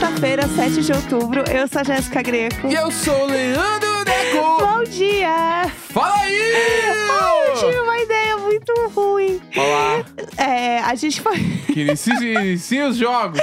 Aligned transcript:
Sexta-feira, 0.00 0.48
7 0.48 0.80
de 0.80 0.92
outubro. 0.92 1.44
Eu 1.50 1.68
sou 1.68 1.82
a 1.82 1.84
Jéssica 1.84 2.22
Greco. 2.22 2.68
E 2.68 2.74
eu 2.74 2.90
sou 2.90 3.24
o 3.24 3.26
Leandro 3.26 4.02
Neco. 4.02 4.58
Bom 4.58 4.82
dia! 4.84 5.70
Fala 5.90 6.16
aí! 6.20 7.09
É, 10.60 10.78
a 10.80 10.94
gente 10.94 11.22
foi. 11.22 11.38
Que 11.72 11.80
inicia, 11.80 12.14
inicia 12.44 12.86
os 12.86 12.96
jogos. 12.98 13.40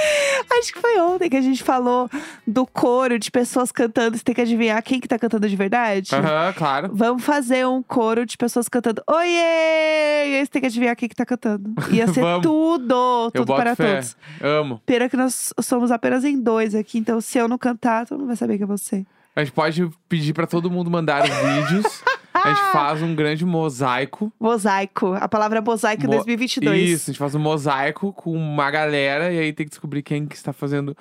Acho 0.50 0.72
que 0.72 0.80
foi 0.80 1.00
ontem 1.00 1.28
que 1.28 1.36
a 1.36 1.40
gente 1.40 1.64
falou 1.64 2.08
do 2.46 2.64
coro 2.64 3.18
de 3.18 3.28
pessoas 3.28 3.72
cantando. 3.72 4.16
Você 4.16 4.22
tem 4.22 4.34
que 4.36 4.40
adivinhar 4.40 4.80
quem 4.84 5.00
que 5.00 5.08
tá 5.08 5.18
cantando 5.18 5.48
de 5.48 5.56
verdade? 5.56 6.14
Aham, 6.14 6.52
claro. 6.52 6.90
Vamos 6.92 7.24
fazer 7.24 7.66
um 7.66 7.82
coro 7.82 8.24
de 8.24 8.36
pessoas 8.36 8.68
cantando 8.68 9.02
Oiê! 9.08 10.28
E 10.28 10.36
aí 10.36 10.46
você 10.46 10.50
tem 10.50 10.60
que 10.60 10.66
adivinhar 10.66 10.94
quem 10.94 11.08
que 11.08 11.16
tá 11.16 11.26
cantando. 11.26 11.74
Ia 11.90 12.06
ser 12.14 12.22
tudo, 12.40 13.32
tudo 13.32 13.46
para 13.46 13.74
fé. 13.74 13.94
todos. 13.96 14.16
Amo. 14.40 14.80
Pena 14.86 15.08
que 15.08 15.16
nós 15.16 15.52
somos 15.60 15.90
apenas 15.90 16.24
em 16.24 16.40
dois 16.40 16.72
aqui, 16.72 16.98
então 16.98 17.20
se 17.20 17.36
eu 17.36 17.48
não 17.48 17.58
cantar, 17.58 18.06
todo 18.06 18.18
mundo 18.18 18.28
vai 18.28 18.36
saber 18.36 18.58
que 18.58 18.62
é 18.62 18.66
você. 18.66 19.04
A 19.34 19.42
gente 19.42 19.52
pode 19.52 19.90
pedir 20.08 20.32
pra 20.32 20.46
todo 20.46 20.70
mundo 20.70 20.88
mandar 20.88 21.22
vídeos. 21.22 22.02
A 22.50 22.54
gente 22.54 22.72
faz 22.72 23.02
um 23.02 23.14
grande 23.14 23.44
mosaico. 23.44 24.32
Mosaico. 24.40 25.14
A 25.14 25.28
palavra 25.28 25.60
mosaico 25.60 26.04
Mo- 26.04 26.12
2022. 26.14 26.88
Isso, 26.90 27.10
a 27.10 27.12
gente 27.12 27.18
faz 27.18 27.34
um 27.34 27.38
mosaico 27.38 28.12
com 28.12 28.32
uma 28.32 28.70
galera 28.70 29.32
e 29.32 29.38
aí 29.38 29.52
tem 29.52 29.66
que 29.66 29.70
descobrir 29.70 30.02
quem 30.02 30.26
que 30.26 30.34
está 30.36 30.52
fazendo. 30.52 30.96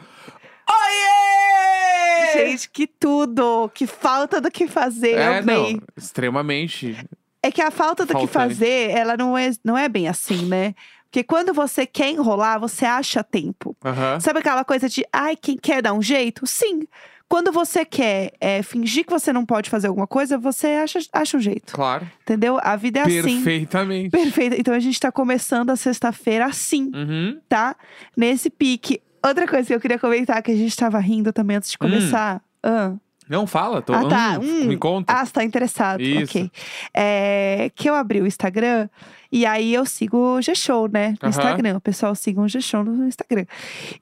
Oiê! 0.69 2.33
Gente, 2.33 2.69
que 2.69 2.87
tudo! 2.87 3.69
Que 3.73 3.87
falta 3.87 4.39
do 4.41 4.51
que 4.51 4.67
fazer, 4.67 5.13
é, 5.15 5.37
amei. 5.39 5.73
não, 5.75 5.81
extremamente. 5.95 6.97
É 7.41 7.51
que 7.51 7.61
a 7.61 7.71
falta 7.71 8.05
do 8.05 8.17
que 8.17 8.27
fazer, 8.27 8.89
ela 8.91 9.15
não 9.15 9.37
é, 9.37 9.51
não 9.63 9.77
é 9.77 9.87
bem 9.87 10.07
assim, 10.07 10.45
né? 10.45 10.73
Porque 11.05 11.23
quando 11.23 11.53
você 11.53 11.85
quer 11.85 12.09
enrolar, 12.09 12.59
você 12.59 12.85
acha 12.85 13.23
tempo. 13.23 13.75
Aham. 13.83 14.19
Sabe 14.19 14.39
aquela 14.39 14.65
coisa 14.65 14.89
de, 14.89 15.05
ai, 15.11 15.35
quem 15.37 15.55
quer 15.55 15.81
dar 15.81 15.93
um 15.93 16.01
jeito? 16.01 16.45
Sim. 16.45 16.81
Quando 17.29 17.51
você 17.51 17.83
quer 17.83 18.31
é, 18.39 18.63
fingir 18.63 19.05
que 19.05 19.11
você 19.11 19.33
não 19.33 19.45
pode 19.45 19.69
fazer 19.69 19.87
alguma 19.87 20.07
coisa, 20.07 20.37
você 20.37 20.67
acha, 20.67 20.99
acha 21.11 21.35
um 21.37 21.39
jeito. 21.41 21.73
Claro. 21.73 22.09
Entendeu? 22.21 22.57
A 22.61 22.75
vida 22.77 22.99
é 22.99 23.03
assim. 23.03 23.21
Perfeitamente. 23.21 24.09
Perfeito. 24.11 24.55
Então 24.57 24.73
a 24.73 24.79
gente 24.79 24.97
tá 24.99 25.11
começando 25.11 25.69
a 25.69 25.75
sexta-feira 25.75 26.45
assim, 26.45 26.89
Uhum. 26.95 27.39
tá? 27.49 27.75
Nesse 28.15 28.49
pique. 28.49 29.01
Outra 29.25 29.45
coisa 29.47 29.67
que 29.67 29.73
eu 29.75 29.79
queria 29.79 29.99
comentar, 29.99 30.41
que 30.41 30.51
a 30.51 30.55
gente 30.55 30.75
tava 30.75 30.99
rindo 30.99 31.33
também 31.33 31.57
antes 31.57 31.71
de 31.71 31.77
começar. 31.77 32.41
Ah. 32.63 32.93
Não 33.29 33.45
fala, 33.45 33.81
tô. 33.81 33.93
Ah, 33.93 34.07
tá. 34.07 34.39
Hum, 34.41 34.63
Hum. 34.63 34.65
Me 34.67 34.77
conta. 34.77 35.13
Ah, 35.13 35.25
você 35.25 35.31
tá 35.33 35.43
interessado. 35.43 36.01
Isso. 36.01 36.23
Ok. 36.37 36.51
É, 36.93 37.69
que 37.75 37.89
eu 37.89 37.95
abri 37.95 38.21
o 38.21 38.27
Instagram 38.27 38.87
e 39.31 39.45
aí 39.45 39.73
eu 39.73 39.85
sigo 39.85 40.17
o 40.17 40.41
G-Show, 40.41 40.87
né? 40.87 41.15
No. 41.21 41.29
Instagram. 41.29 41.77
O 41.77 41.81
pessoal 41.81 42.15
siga 42.15 42.41
o 42.41 42.47
G-Show 42.47 42.83
no 42.83 43.05
Instagram. 43.07 43.45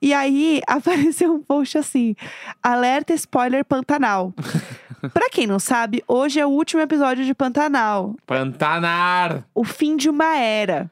E 0.01 0.13
aí 0.13 0.61
apareceu 0.67 1.33
um 1.33 1.41
post 1.41 1.77
assim: 1.77 2.15
alerta 2.61 3.13
spoiler 3.13 3.65
Pantanal. 3.65 4.33
pra 5.13 5.29
quem 5.29 5.47
não 5.47 5.59
sabe, 5.59 6.03
hoje 6.07 6.39
é 6.39 6.45
o 6.45 6.49
último 6.49 6.81
episódio 6.81 7.25
de 7.25 7.33
Pantanal. 7.33 8.15
Pantanar. 8.25 9.43
O 9.53 9.63
fim 9.63 9.95
de 9.95 10.09
uma 10.09 10.37
era. 10.37 10.89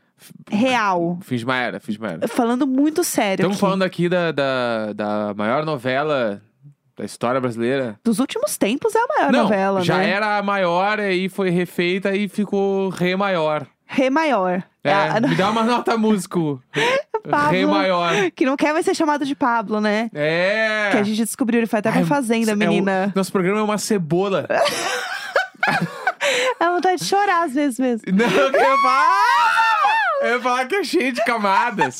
Real. 0.49 1.19
Fiz 1.21 1.39
de 1.39 1.45
uma 1.45 1.57
era, 1.57 1.79
fiz 1.81 1.95
de 1.95 1.99
uma 2.01 2.11
era. 2.11 2.27
Falando 2.29 2.65
muito 2.65 3.03
sério. 3.03 3.41
Estamos 3.41 3.57
aqui. 3.57 3.61
falando 3.61 3.83
aqui 3.83 4.07
da, 4.07 4.31
da, 4.31 4.93
da 4.93 5.33
maior 5.35 5.65
novela 5.65 6.41
da 6.97 7.03
história 7.05 7.39
brasileira. 7.41 7.99
Dos 8.03 8.19
últimos 8.19 8.57
tempos 8.57 8.93
é 8.95 8.99
a 8.99 9.07
maior 9.07 9.31
Não, 9.31 9.43
novela, 9.43 9.81
já 9.81 9.97
né? 9.97 10.09
era 10.09 10.37
a 10.37 10.43
maior 10.43 10.99
e 10.99 11.27
foi 11.29 11.49
refeita 11.49 12.15
e 12.15 12.27
ficou 12.27 12.89
Rei 12.89 13.15
Maior. 13.15 13.65
Rei 13.85 14.09
Maior. 14.09 14.63
É, 14.83 14.91
Ah, 14.93 15.19
me 15.21 15.35
dá 15.35 15.49
uma 15.49 15.63
nota 15.63 15.97
músico. 15.97 16.61
Pablo. 17.29 17.51
Rei 17.51 17.65
Maior. 17.65 18.11
Que 18.35 18.45
não 18.45 18.57
quer 18.57 18.73
mais 18.73 18.85
ser 18.85 18.93
chamado 18.95 19.25
de 19.25 19.33
Pablo, 19.35 19.79
né? 19.79 20.09
É. 20.13 20.89
Que 20.91 20.97
a 20.97 21.03
gente 21.03 21.23
descobriu, 21.23 21.59
ele 21.59 21.67
foi 21.67 21.79
até 21.79 21.89
pra 21.91 22.01
Ai, 22.01 22.05
fazenda, 22.05 22.51
é 22.51 22.53
o- 22.53 22.57
menina. 22.57 23.11
nosso 23.15 23.31
programa 23.31 23.59
é 23.59 23.63
uma 23.63 23.77
cebola. 23.77 24.47
É 26.59 26.65
vontade 26.69 27.01
de 27.01 27.05
chorar 27.05 27.43
às 27.43 27.53
vezes 27.53 27.77
mesmo. 27.79 28.03
Não, 28.13 28.29
falar. 28.29 29.52
Eu 30.23 30.35
ia 30.35 30.39
falar 30.41 30.65
que 30.67 30.75
é 30.75 30.83
cheio 30.83 31.11
de 31.11 31.23
camadas. 31.25 31.99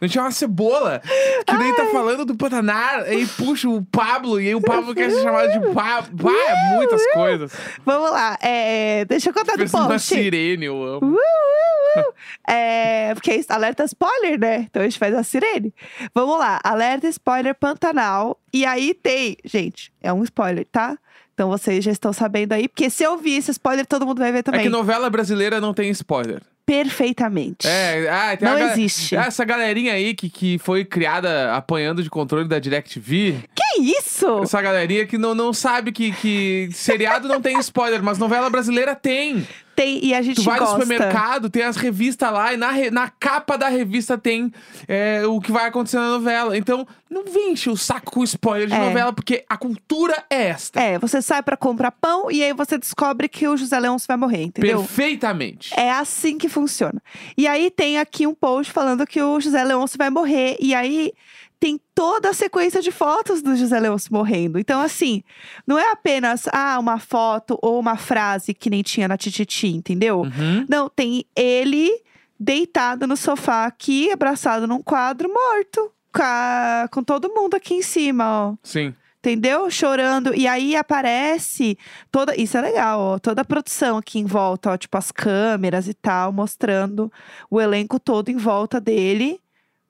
A 0.00 0.06
gente 0.06 0.18
é 0.18 0.20
uma 0.20 0.30
cebola. 0.30 1.02
Que 1.46 1.56
nem 1.56 1.74
tá 1.74 1.86
falando 1.92 2.24
do 2.24 2.36
Pantanar. 2.36 3.00
Aí 3.00 3.26
puxa 3.26 3.68
o 3.68 3.84
Pablo. 3.84 4.40
E 4.40 4.48
aí 4.48 4.54
o 4.54 4.60
Pablo 4.60 4.94
quer 4.94 5.10
ser 5.10 5.22
chamado 5.22 5.52
de 5.52 5.74
Pablo. 5.74 6.10
Vai, 6.14 6.34
é 6.34 6.74
muitas 6.74 7.04
coisas. 7.12 7.52
Vamos 7.84 8.10
lá, 8.10 8.38
é, 8.40 9.04
deixa 9.04 9.30
eu 9.30 9.34
contar 9.34 9.52
do 9.52 9.58
Fez 9.58 9.74
uma 9.74 9.88
post. 9.88 10.14
sirene, 10.14 10.66
eu 10.66 10.82
amo. 10.82 11.06
Uh, 11.06 11.14
uh, 11.14 12.00
uh. 12.00 12.14
É, 12.48 13.12
porque 13.14 13.30
é 13.32 13.40
alerta 13.48 13.84
spoiler, 13.84 14.38
né? 14.38 14.60
Então 14.60 14.82
a 14.82 14.84
gente 14.84 14.98
faz 14.98 15.14
a 15.14 15.22
sirene. 15.22 15.74
Vamos 16.14 16.38
lá, 16.38 16.60
alerta 16.64 17.06
spoiler 17.08 17.54
Pantanal. 17.54 18.38
E 18.52 18.64
aí 18.64 18.94
tem, 18.94 19.36
gente, 19.44 19.92
é 20.00 20.12
um 20.12 20.22
spoiler, 20.24 20.66
tá? 20.70 20.96
Então 21.34 21.48
vocês 21.50 21.84
já 21.84 21.92
estão 21.92 22.12
sabendo 22.12 22.52
aí, 22.52 22.66
porque 22.66 22.90
se 22.90 23.04
eu 23.04 23.16
vi 23.16 23.36
esse 23.36 23.50
spoiler, 23.52 23.86
todo 23.86 24.04
mundo 24.06 24.18
vai 24.18 24.32
ver 24.32 24.38
É 24.38 24.42
também. 24.42 24.62
que 24.62 24.68
novela 24.68 25.08
brasileira 25.08 25.60
não 25.60 25.72
tem 25.72 25.90
spoiler. 25.90 26.42
Perfeitamente. 26.68 27.66
É, 27.66 28.10
ah, 28.10 28.36
tem 28.36 28.46
Não 28.46 28.58
existe. 28.58 29.16
Essa 29.16 29.42
galerinha 29.42 29.94
aí 29.94 30.12
que, 30.14 30.28
que 30.28 30.58
foi 30.58 30.84
criada 30.84 31.54
apanhando 31.54 32.02
de 32.02 32.10
controle 32.10 32.46
da 32.46 32.58
DirecTV. 32.58 33.36
Que 33.54 33.67
isso? 33.78 34.40
Essa 34.42 34.60
galerinha 34.62 35.06
que 35.06 35.16
não, 35.18 35.34
não 35.34 35.52
sabe 35.52 35.92
que, 35.92 36.12
que 36.12 36.68
seriado 36.72 37.28
não 37.28 37.40
tem 37.40 37.58
spoiler, 37.60 38.02
mas 38.02 38.18
novela 38.18 38.48
brasileira 38.50 38.94
tem. 38.94 39.46
Tem, 39.76 40.04
e 40.04 40.12
a 40.12 40.20
gente 40.20 40.36
Tu 40.38 40.42
vai 40.42 40.58
gosta. 40.58 40.74
no 40.76 40.82
supermercado, 40.82 41.48
tem 41.48 41.62
as 41.62 41.76
revistas 41.76 42.32
lá, 42.32 42.52
e 42.52 42.56
na, 42.56 42.72
re- 42.72 42.90
na 42.90 43.08
capa 43.08 43.56
da 43.56 43.68
revista 43.68 44.18
tem 44.18 44.52
é, 44.88 45.24
o 45.24 45.40
que 45.40 45.52
vai 45.52 45.66
acontecer 45.68 45.98
na 45.98 46.08
novela. 46.08 46.58
Então, 46.58 46.84
não 47.08 47.24
vem 47.26 47.52
encher 47.52 47.70
o 47.70 47.76
saco 47.76 48.10
com 48.10 48.24
spoiler 48.24 48.66
de 48.66 48.74
É. 48.74 48.78
novela, 48.78 49.12
porque 49.12 49.44
a 49.48 49.56
cultura 49.56 50.24
é 50.28 50.48
esta. 50.48 50.80
É, 50.80 50.98
você 50.98 51.22
sai 51.22 51.44
pra 51.44 51.56
comprar 51.56 51.92
pão 51.92 52.28
e 52.28 52.42
aí 52.42 52.52
você 52.52 52.76
descobre 52.76 53.28
que 53.28 53.46
o 53.46 53.56
José 53.56 53.78
Leôncio 53.78 54.08
vai 54.08 54.16
morrer, 54.16 54.42
entendeu? 54.42 54.78
Perfeitamente. 54.80 55.72
É 55.78 55.92
assim 55.92 56.36
que 56.38 56.48
funciona. 56.48 57.00
E 57.36 57.46
aí 57.46 57.70
tem 57.70 58.00
aqui 58.00 58.26
um 58.26 58.34
post 58.34 58.72
falando 58.72 59.06
que 59.06 59.22
o 59.22 59.40
José 59.40 59.62
Leôncio 59.62 59.96
vai 59.96 60.10
morrer. 60.10 60.56
E 60.58 60.74
aí 60.74 61.12
tem 61.60 61.80
toda 61.94 62.30
a 62.30 62.32
sequência 62.34 62.80
de 62.80 62.90
fotos 62.92 63.42
do 63.42 63.56
José 63.56 63.78
Leôncio 63.80 64.12
morrendo. 64.12 64.58
Então, 64.58 64.80
assim, 64.80 65.22
não 65.66 65.78
é 65.78 65.90
apenas 65.90 66.46
ah, 66.52 66.78
uma 66.78 66.98
foto 66.98 67.58
ou 67.60 67.78
uma 67.80 67.96
frase 67.96 68.54
que 68.54 68.70
nem 68.70 68.82
tinha 68.82 69.08
na 69.08 69.16
Tititi, 69.16 69.68
entendeu? 69.68 70.20
Uhum. 70.20 70.64
Não, 70.68 70.88
tem 70.88 71.24
ele 71.36 71.90
deitado 72.38 73.06
no 73.06 73.16
sofá 73.16 73.64
aqui, 73.66 74.10
abraçado 74.12 74.66
num 74.66 74.82
quadro, 74.82 75.28
morto. 75.28 75.90
Com, 76.14 76.22
a- 76.22 76.88
com 76.90 77.02
todo 77.04 77.28
mundo 77.34 77.54
aqui 77.54 77.74
em 77.74 77.82
cima, 77.82 78.24
ó. 78.50 78.54
Sim. 78.62 78.94
Entendeu? 79.18 79.68
Chorando. 79.70 80.32
E 80.34 80.46
aí 80.46 80.74
aparece 80.76 81.76
toda. 82.10 82.40
Isso 82.40 82.56
é 82.56 82.60
legal, 82.62 83.00
ó. 83.00 83.18
Toda 83.18 83.42
a 83.42 83.44
produção 83.44 83.98
aqui 83.98 84.18
em 84.18 84.24
volta, 84.24 84.70
ó. 84.70 84.76
Tipo, 84.76 84.96
as 84.96 85.10
câmeras 85.10 85.86
e 85.88 85.92
tal, 85.92 86.32
mostrando 86.32 87.12
o 87.50 87.60
elenco 87.60 87.98
todo 88.00 88.28
em 88.30 88.36
volta 88.36 88.80
dele 88.80 89.38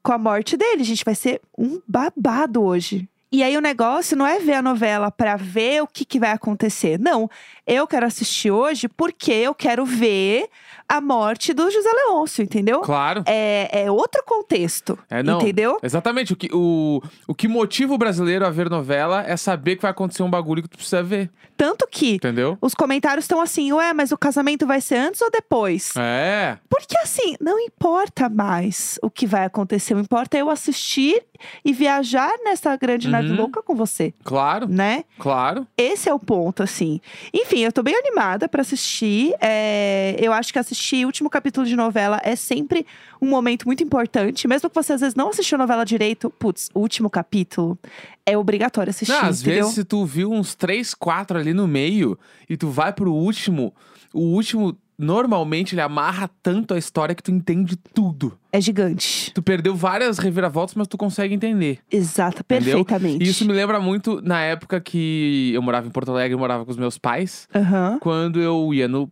com 0.03 0.13
a 0.13 0.19
morte 0.19 0.57
dele. 0.57 0.85
Gente, 0.85 1.05
vai 1.05 1.15
ser 1.15 1.41
um 1.57 1.81
babado 1.87 2.63
hoje. 2.63 3.09
E 3.31 3.43
aí 3.43 3.57
o 3.57 3.61
negócio 3.61 4.17
não 4.17 4.27
é 4.27 4.39
ver 4.39 4.55
a 4.55 4.63
novela 4.63 5.11
pra 5.11 5.37
ver 5.37 5.83
o 5.83 5.87
que, 5.87 6.05
que 6.05 6.19
vai 6.19 6.33
acontecer. 6.33 6.99
Não. 6.99 7.29
Eu 7.67 7.87
quero 7.87 8.07
assistir 8.07 8.51
hoje 8.51 8.89
porque 8.89 9.31
eu 9.31 9.55
quero 9.55 9.85
ver 9.85 10.49
a 10.89 11.03
morte 11.03 11.53
do 11.53 11.71
José 11.71 11.91
Leôncio, 11.93 12.43
entendeu? 12.43 12.81
Claro. 12.81 13.23
É, 13.27 13.83
é 13.85 13.91
outro 13.91 14.23
contexto. 14.25 14.99
É, 15.11 15.23
não. 15.23 15.39
Entendeu? 15.39 15.79
Exatamente. 15.83 16.33
O 16.33 16.37
que, 16.37 16.49
o, 16.51 17.03
o 17.27 17.35
que 17.35 17.47
motiva 17.47 17.93
o 17.93 17.99
brasileiro 17.99 18.47
a 18.47 18.51
ver 18.51 18.71
novela 18.71 19.23
é 19.27 19.37
saber 19.37 19.77
que 19.77 19.83
vai 19.83 19.91
acontecer 19.91 20.23
um 20.23 20.31
bagulho 20.31 20.63
que 20.63 20.69
tu 20.71 20.79
precisa 20.79 21.03
ver. 21.03 21.31
Tanto 21.59 21.87
que 21.91 22.15
Entendeu? 22.15 22.57
Os 22.63 22.73
comentários 22.73 23.25
estão 23.25 23.41
assim, 23.41 23.73
ué, 23.73 23.93
mas 23.93 24.13
o 24.13 24.17
casamento 24.17 24.67
vai 24.67 24.81
ser 24.81 24.97
antes 24.97 25.21
ou 25.21 25.31
depois? 25.31 25.93
É. 25.97 26.57
Porque 26.71 26.97
assim, 26.99 27.35
não 27.41 27.59
importa 27.59 28.29
mais 28.29 28.99
o 29.03 29.11
que 29.11 29.27
vai 29.27 29.45
acontecer, 29.45 29.95
o 29.95 30.01
importa 30.01 30.39
é 30.39 30.41
eu 30.41 30.49
assistir 30.49 31.23
e 31.65 31.73
viajar 31.73 32.33
nessa 32.45 32.75
grande 32.77 33.09
nave 33.09 33.18
Uhum. 33.27 33.37
louca 33.37 33.63
com 33.63 33.75
você, 33.75 34.13
Claro. 34.25 34.67
né? 34.69 35.05
Claro. 35.19 35.67
Esse 35.77 36.09
é 36.09 36.15
o 36.15 36.19
ponto, 36.19 36.63
assim. 36.63 37.01
Enfim, 37.33 37.61
eu 37.61 37.73
tô 37.73 37.83
bem 37.83 37.95
animada 37.97 38.49
pra 38.49 38.63
assistir. 38.63 39.35
É, 39.41 40.17
eu 40.19 40.33
acho 40.33 40.53
que 40.53 40.59
assistir 40.59 41.05
o 41.05 41.09
último 41.09 41.29
capítulo 41.31 41.67
de 41.67 41.75
novela 41.77 42.21
é 42.25 42.37
sempre 42.37 42.87
um 43.21 43.29
momento 43.29 43.67
muito 43.67 43.83
importante. 43.83 44.47
Mesmo 44.47 44.69
que 44.69 44.75
você 44.75 44.93
às 44.93 45.01
vezes 45.01 45.15
não 45.15 45.31
assistiu 45.31 45.57
a 45.57 45.59
novela 45.59 45.85
direito, 45.85 46.31
putz, 46.31 46.71
o 46.75 46.81
último 46.81 47.09
capítulo 47.11 47.79
é 48.27 48.37
obrigatório 48.37 48.91
assistir, 48.91 49.13
Não, 49.13 49.25
às 49.29 49.41
entendeu? 49.41 49.61
vezes, 49.65 49.75
se 49.75 49.85
tu 49.85 50.05
viu 50.05 50.31
uns 50.31 50.55
três, 50.55 50.95
quatro 50.95 51.39
ali 51.39 51.55
no 51.55 51.67
meio 51.67 52.19
e 52.49 52.57
tu 52.57 52.69
vai 52.69 52.93
pro 52.93 53.13
último, 53.13 53.75
o 54.13 54.21
último, 54.21 54.77
normalmente, 54.99 55.75
ele 55.75 55.81
amarra 55.81 56.29
tanto 56.43 56.75
a 56.75 56.79
história 56.79 57.15
que 57.15 57.23
tu 57.23 57.31
entende 57.31 57.77
tudo. 57.77 58.37
É 58.51 58.61
gigante. 58.61 59.31
Tu 59.33 59.43
perdeu 59.43 59.75
várias 59.77 60.19
reviravoltas, 60.19 60.75
mas 60.75 60.89
tu 60.89 60.97
consegue 60.99 61.35
entender. 61.35 61.79
Exato, 61.91 62.41
Entendeu? 62.43 62.85
perfeitamente. 62.85 63.25
E 63.25 63.29
isso 63.29 63.45
me 63.45 63.53
lembra 63.53 63.79
muito 63.79 64.21
na 64.23 64.41
época 64.41 64.81
que 64.81 65.53
eu 65.55 65.63
morava 65.63 65.87
em 65.87 65.91
Porto 65.91 66.11
Alegre, 66.11 66.35
eu 66.35 66.39
morava 66.39 66.65
com 66.65 66.71
os 66.71 66.77
meus 66.77 66.99
pais. 66.99 67.47
Aham. 67.55 67.99
Quando 68.01 68.41
eu 68.41 68.73
ia 68.75 68.89
no 68.89 69.11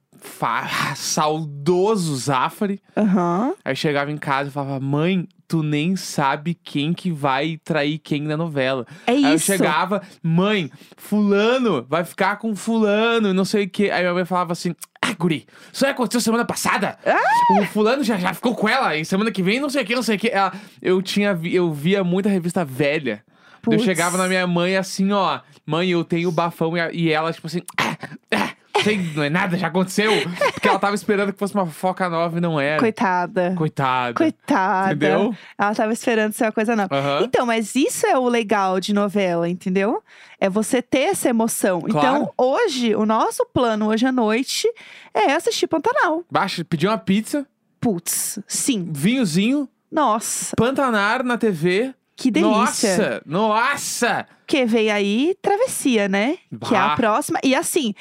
saudoso 0.97 2.17
Zafari. 2.17 2.81
Aham. 2.97 3.55
Aí 3.65 3.77
chegava 3.77 4.11
em 4.11 4.17
casa 4.17 4.49
e 4.49 4.53
falava, 4.53 4.81
mãe, 4.81 5.27
tu 5.47 5.63
nem 5.63 5.97
sabe 5.97 6.55
quem 6.55 6.93
que 6.93 7.11
vai 7.11 7.59
trair 7.65 7.99
quem 7.99 8.23
na 8.23 8.37
novela. 8.37 8.87
É 9.07 9.13
Aí 9.13 9.25
eu 9.25 9.35
isso. 9.35 9.47
chegava, 9.47 10.03
mãe, 10.23 10.71
fulano 10.97 11.85
vai 11.89 12.05
ficar 12.05 12.37
com 12.37 12.55
fulano, 12.57 13.33
não 13.33 13.45
sei 13.45 13.65
o 13.65 13.69
quê. 13.71 13.91
Aí 13.93 14.03
minha 14.03 14.15
mãe 14.15 14.25
falava 14.25 14.53
assim, 14.53 14.75
guri, 15.17 15.47
isso 15.73 15.85
aí 15.85 15.93
aconteceu 15.93 16.21
semana 16.21 16.45
passada. 16.45 16.99
Ah! 17.05 17.61
O 17.61 17.65
fulano 17.67 18.03
já, 18.05 18.17
já 18.19 18.33
ficou 18.35 18.55
com 18.55 18.69
ela, 18.69 18.97
e 18.97 19.05
semana 19.05 19.31
que 19.31 19.43
vem 19.43 19.59
não 19.61 19.69
sei 19.71 19.83
o 19.83 19.87
que, 19.87 19.95
não 19.95 20.03
sei 20.03 20.17
o 20.17 20.19
que. 20.19 20.29
Ela, 20.29 20.53
eu, 20.83 21.01
tinha, 21.03 21.39
eu 21.45 21.73
via 21.73 22.03
muita 22.05 22.29
revista 22.29 22.65
velha. 22.65 23.25
Eu 23.69 23.79
chegava 23.85 24.17
na 24.17 24.29
minha 24.29 24.47
mãe 24.47 24.77
assim, 24.77 25.11
ó, 25.11 25.41
mãe, 25.67 25.89
eu 25.91 26.05
tenho 26.05 26.31
bafão, 26.31 26.77
e, 26.77 26.81
a- 26.81 26.93
e 26.93 27.11
ela, 27.11 27.33
tipo 27.33 27.49
assim, 27.49 27.63
ah, 27.77 27.97
ah, 28.31 28.46
sei, 28.83 28.99
não 29.15 29.23
é 29.23 29.31
nada, 29.31 29.57
já 29.59 29.67
aconteceu. 29.69 30.11
Porque 30.53 30.69
ela 30.69 30.79
tava 30.79 30.95
esperando 30.95 31.33
que 31.33 31.39
fosse 31.39 31.55
uma 31.55 31.67
foca 31.67 32.09
nova 32.09 32.39
e 32.39 32.41
não 32.41 32.59
era. 32.61 32.79
Coitada. 32.81 33.55
Coitada. 33.57 34.15
Coitada. 34.15 34.93
Entendeu? 34.95 35.35
Ela 35.59 35.75
tava 35.75 35.93
esperando 35.93 36.33
ser 36.33 36.45
uma 36.45 36.53
coisa 36.53 36.75
nova. 36.77 36.95
Aham. 36.97 37.23
Então, 37.25 37.47
mas 37.47 37.75
isso 37.75 38.07
é 38.07 38.19
o 38.19 38.29
legal 38.29 38.79
de 38.81 38.93
novela, 38.93 39.49
entendeu? 39.49 40.03
É 40.41 40.49
você 40.49 40.81
ter 40.83 41.01
essa 41.11 41.29
emoção. 41.29 41.81
Claro. 41.81 41.99
Então, 41.99 42.33
hoje, 42.37 42.95
o 42.95 43.07
nosso 43.07 43.47
plano 43.53 43.89
hoje 43.89 44.07
à 44.07 44.13
noite 44.13 44.69
é 45.15 45.33
assistir 45.33 45.67
Pantanal. 45.67 46.23
Baixa, 46.31 46.65
pedi 46.65 46.87
uma 46.87 46.99
pizza, 46.99 47.47
Putz, 47.81 48.39
sim. 48.47 48.89
vinhozinho, 48.93 49.69
Nossa, 49.91 50.55
Pantanar 50.57 51.23
na 51.23 51.39
TV. 51.39 51.95
que 52.17 52.31
delícia. 52.31 52.97
Nossa, 52.97 53.23
nossa! 53.27 54.27
Porque 54.47 54.65
vem 54.65 54.91
aí 54.91 55.37
Travessia, 55.43 56.09
né? 56.09 56.37
Que 56.65 56.75
é 56.75 56.79
a 56.79 56.89
Bah. 56.89 56.97
próxima. 56.97 57.39
E 57.43 57.55
assim, 57.55 57.95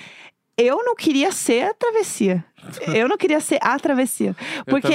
eu 0.58 0.84
não 0.84 0.96
queria 0.96 1.32
ser 1.32 1.68
a 1.68 1.74
Travessia. 1.74 2.44
eu 2.94 3.08
não 3.08 3.18
queria 3.18 3.40
ser 3.40 3.60
a 3.62 3.78
Travessia. 3.80 4.36
Porque. 4.66 4.94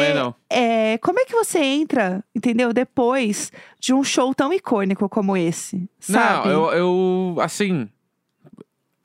É, 0.49 0.99
como 0.99 1.21
é 1.21 1.25
que 1.25 1.33
você 1.35 1.59
entra, 1.61 2.25
entendeu? 2.35 2.73
Depois 2.73 3.53
de 3.79 3.93
um 3.95 4.03
show 4.03 4.35
tão 4.35 4.53
icônico 4.53 5.09
como 5.09 5.37
esse, 5.37 5.89
sabe? 5.99 6.49
Não, 6.49 6.73
eu, 6.73 6.73
eu, 6.73 7.37
assim, 7.41 7.89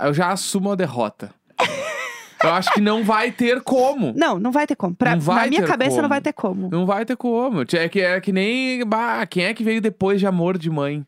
eu 0.01 0.13
já 0.13 0.31
assumo 0.31 0.71
a 0.71 0.75
derrota. 0.75 1.33
eu 2.43 2.53
acho 2.53 2.71
que 2.73 2.81
não 2.81 3.03
vai 3.03 3.31
ter 3.31 3.61
como. 3.61 4.13
Não, 4.15 4.39
não 4.39 4.51
vai 4.51 4.65
ter 4.67 4.75
como. 4.75 4.95
Pra- 4.95 5.15
na 5.15 5.47
minha 5.47 5.63
cabeça 5.63 5.91
como. 5.91 6.01
não 6.01 6.09
vai 6.09 6.21
ter 6.21 6.33
como. 6.33 6.69
Não 6.69 6.85
vai 6.85 7.05
ter 7.05 7.15
como. 7.17 7.61
É 7.61 7.89
que, 7.89 8.01
é 8.01 8.19
que 8.21 8.31
nem. 8.31 8.85
Bah, 8.85 9.25
quem 9.25 9.45
é 9.45 9.53
que 9.53 9.63
veio 9.63 9.81
depois 9.81 10.19
de 10.19 10.27
Amor 10.27 10.57
de 10.57 10.69
Mãe? 10.69 11.05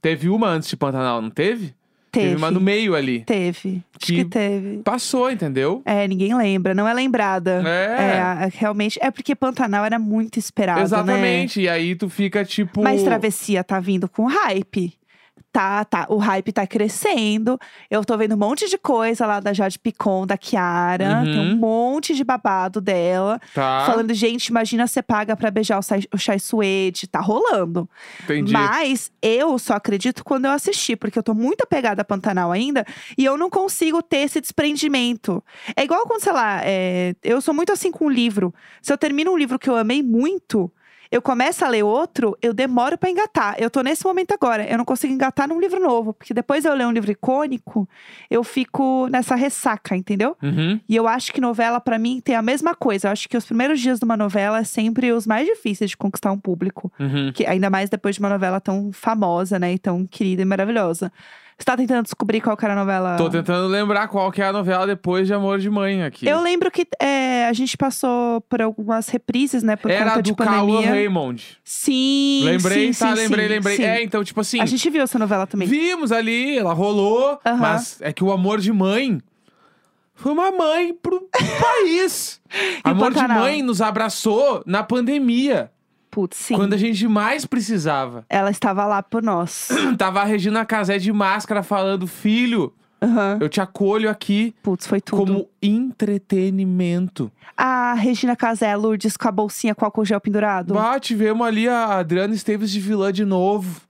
Teve 0.00 0.28
uma 0.28 0.48
antes 0.48 0.68
de 0.68 0.76
Pantanal, 0.76 1.20
não 1.20 1.30
teve? 1.30 1.74
Teve. 2.10 2.36
uma 2.36 2.50
no 2.50 2.60
meio 2.60 2.94
ali. 2.94 3.20
Teve. 3.20 3.82
Acho 4.00 4.06
Que- 4.06 4.16
que 4.16 4.24
teve. 4.24 4.78
Passou, 4.78 5.30
entendeu? 5.30 5.82
É, 5.84 6.06
ninguém 6.08 6.34
lembra, 6.36 6.74
não 6.74 6.86
é 6.88 6.94
lembrada. 6.94 7.62
É. 7.66 8.18
a- 8.20 8.48
realmente. 8.52 8.98
É 9.02 9.10
porque 9.10 9.34
Pantanal 9.34 9.84
era 9.84 9.98
muito 9.98 10.38
esperado, 10.38 10.78
né? 10.80 10.84
Exatamente. 10.84 11.60
E 11.60 11.68
aí 11.68 11.94
tu 11.94 12.08
fica 12.08 12.44
tipo. 12.44 12.82
Mas 12.82 13.02
Travessia 13.02 13.62
tá 13.64 13.78
vindo 13.80 14.08
com 14.08 14.24
hype. 14.26 14.92
Tá, 15.58 15.84
tá. 15.84 16.06
O 16.08 16.18
hype 16.18 16.52
tá 16.52 16.64
crescendo. 16.68 17.58
Eu 17.90 18.04
tô 18.04 18.16
vendo 18.16 18.36
um 18.36 18.38
monte 18.38 18.68
de 18.68 18.78
coisa 18.78 19.26
lá 19.26 19.40
da 19.40 19.52
Jade 19.52 19.76
Picon, 19.76 20.24
da 20.24 20.38
Kiara. 20.38 21.16
Uhum. 21.16 21.24
Tem 21.24 21.40
um 21.40 21.56
monte 21.56 22.14
de 22.14 22.22
babado 22.22 22.80
dela. 22.80 23.40
Tá. 23.52 23.82
Falando, 23.84 24.14
gente, 24.14 24.46
imagina 24.46 24.86
você 24.86 25.02
paga 25.02 25.34
pra 25.36 25.50
beijar 25.50 25.80
o 25.80 25.82
Chai, 25.82 26.04
o 26.14 26.16
Chai 26.16 26.38
Suede. 26.38 27.08
Tá 27.08 27.18
rolando. 27.18 27.90
Entendi. 28.22 28.52
Mas 28.52 29.10
eu 29.20 29.58
só 29.58 29.74
acredito 29.74 30.22
quando 30.22 30.44
eu 30.44 30.52
assistir, 30.52 30.94
porque 30.94 31.18
eu 31.18 31.24
tô 31.24 31.34
muito 31.34 31.62
apegada 31.62 32.02
a 32.02 32.04
Pantanal 32.04 32.52
ainda 32.52 32.86
e 33.16 33.24
eu 33.24 33.36
não 33.36 33.50
consigo 33.50 34.00
ter 34.00 34.18
esse 34.18 34.40
desprendimento. 34.40 35.42
É 35.74 35.82
igual 35.82 36.06
quando, 36.06 36.22
sei 36.22 36.32
lá, 36.32 36.60
é, 36.62 37.16
eu 37.20 37.40
sou 37.40 37.52
muito 37.52 37.72
assim 37.72 37.90
com 37.90 38.04
o 38.04 38.08
livro. 38.08 38.54
Se 38.80 38.92
eu 38.92 38.96
termino 38.96 39.32
um 39.32 39.36
livro 39.36 39.58
que 39.58 39.68
eu 39.68 39.74
amei 39.74 40.04
muito. 40.04 40.70
Eu 41.10 41.22
começo 41.22 41.64
a 41.64 41.68
ler 41.68 41.82
outro, 41.82 42.36
eu 42.42 42.52
demoro 42.52 42.98
pra 42.98 43.10
engatar. 43.10 43.56
Eu 43.58 43.70
tô 43.70 43.80
nesse 43.80 44.04
momento 44.04 44.32
agora. 44.32 44.68
Eu 44.68 44.76
não 44.76 44.84
consigo 44.84 45.12
engatar 45.12 45.48
num 45.48 45.60
livro 45.60 45.80
novo, 45.80 46.12
porque 46.12 46.34
depois 46.34 46.64
eu 46.64 46.74
ler 46.74 46.86
um 46.86 46.92
livro 46.92 47.10
icônico, 47.10 47.88
eu 48.30 48.44
fico 48.44 49.08
nessa 49.08 49.34
ressaca, 49.34 49.96
entendeu? 49.96 50.36
Uhum. 50.42 50.78
E 50.88 50.94
eu 50.94 51.08
acho 51.08 51.32
que 51.32 51.40
novela, 51.40 51.80
pra 51.80 51.98
mim, 51.98 52.20
tem 52.20 52.34
a 52.34 52.42
mesma 52.42 52.74
coisa. 52.74 53.08
Eu 53.08 53.12
acho 53.12 53.28
que 53.28 53.36
os 53.36 53.46
primeiros 53.46 53.80
dias 53.80 53.98
de 53.98 54.04
uma 54.04 54.16
novela 54.16 54.58
é 54.58 54.64
sempre 54.64 55.12
os 55.12 55.26
mais 55.26 55.46
difíceis 55.46 55.90
de 55.90 55.96
conquistar 55.96 56.30
um 56.30 56.38
público. 56.38 56.92
Uhum. 56.98 57.32
Que, 57.32 57.46
ainda 57.46 57.70
mais 57.70 57.88
depois 57.88 58.16
de 58.16 58.20
uma 58.20 58.28
novela 58.28 58.60
tão 58.60 58.92
famosa, 58.92 59.58
né? 59.58 59.72
E 59.72 59.78
tão 59.78 60.06
querida 60.06 60.42
e 60.42 60.44
maravilhosa. 60.44 61.10
Você 61.58 61.64
tá 61.64 61.76
tentando 61.76 62.04
descobrir 62.04 62.40
qual 62.40 62.56
que 62.56 62.64
era 62.64 62.74
a 62.74 62.76
novela? 62.76 63.16
Tô 63.16 63.28
tentando 63.28 63.66
lembrar 63.66 64.06
qual 64.06 64.30
que 64.30 64.40
é 64.40 64.46
a 64.46 64.52
novela 64.52 64.86
depois 64.86 65.26
de 65.26 65.34
Amor 65.34 65.58
de 65.58 65.68
Mãe 65.68 66.04
aqui. 66.04 66.24
Eu 66.24 66.40
lembro 66.40 66.70
que 66.70 66.86
é, 67.00 67.46
a 67.48 67.52
gente 67.52 67.76
passou 67.76 68.40
por 68.42 68.62
algumas 68.62 69.08
reprises, 69.08 69.64
né? 69.64 69.74
Por 69.74 69.90
Era 69.90 70.10
conta 70.10 70.22
de 70.22 70.30
do 70.30 70.36
Cauã 70.36 70.60
pandemia. 70.60 70.88
Raymond. 70.90 71.58
Sim, 71.64 72.42
Lembrei, 72.44 72.92
sim, 72.92 73.00
tá? 73.00 73.16
sim, 73.16 73.22
lembrei, 73.22 73.48
sim, 73.48 73.52
lembrei. 73.54 73.84
É, 73.84 74.02
então, 74.04 74.22
tipo 74.22 74.40
assim. 74.40 74.60
A 74.60 74.66
gente 74.66 74.88
viu 74.88 75.02
essa 75.02 75.18
novela 75.18 75.48
também. 75.48 75.66
Vimos 75.66 76.12
ali, 76.12 76.56
ela 76.56 76.72
rolou, 76.72 77.40
Aham. 77.44 77.56
mas 77.56 78.00
é 78.02 78.12
que 78.12 78.22
o 78.22 78.30
amor 78.30 78.60
de 78.60 78.72
mãe 78.72 79.20
foi 80.14 80.30
uma 80.30 80.52
mãe 80.52 80.94
pro 80.94 81.28
país. 81.60 82.40
Amor 82.84 83.12
de 83.12 83.26
mãe 83.28 83.62
nos 83.62 83.82
abraçou 83.82 84.62
na 84.64 84.82
pandemia, 84.82 85.70
Putz, 86.10 86.36
sim. 86.36 86.54
quando 86.54 86.72
a 86.74 86.76
gente 86.76 87.06
mais 87.06 87.44
precisava. 87.44 88.24
Ela 88.28 88.50
estava 88.50 88.84
lá 88.86 89.02
por 89.02 89.22
nós. 89.22 89.68
Tava 89.98 90.20
a 90.20 90.24
Regina 90.24 90.64
Casé 90.64 90.98
de 90.98 91.12
máscara 91.12 91.62
falando: 91.62 92.06
"Filho, 92.06 92.72
Aham. 93.02 93.38
eu 93.40 93.48
te 93.48 93.60
acolho 93.60 94.08
aqui 94.10 94.54
Putz, 94.62 94.86
foi 94.86 95.00
tudo. 95.00 95.18
como 95.18 95.48
entretenimento". 95.62 97.30
A 97.56 97.94
Regina 97.94 98.36
Casé 98.36 98.74
Lourdes 98.76 99.16
com 99.16 99.28
a 99.28 99.32
bolsinha 99.32 99.74
com 99.74 99.84
álcool 99.84 100.04
gel 100.04 100.20
pendurado. 100.20 100.74
Bah, 100.74 100.98
tivemos 101.00 101.46
ali 101.46 101.68
a 101.68 101.98
Adriana 101.98 102.34
Esteves 102.34 102.70
de 102.70 102.80
vilã 102.80 103.12
de 103.12 103.24
novo. 103.24 103.82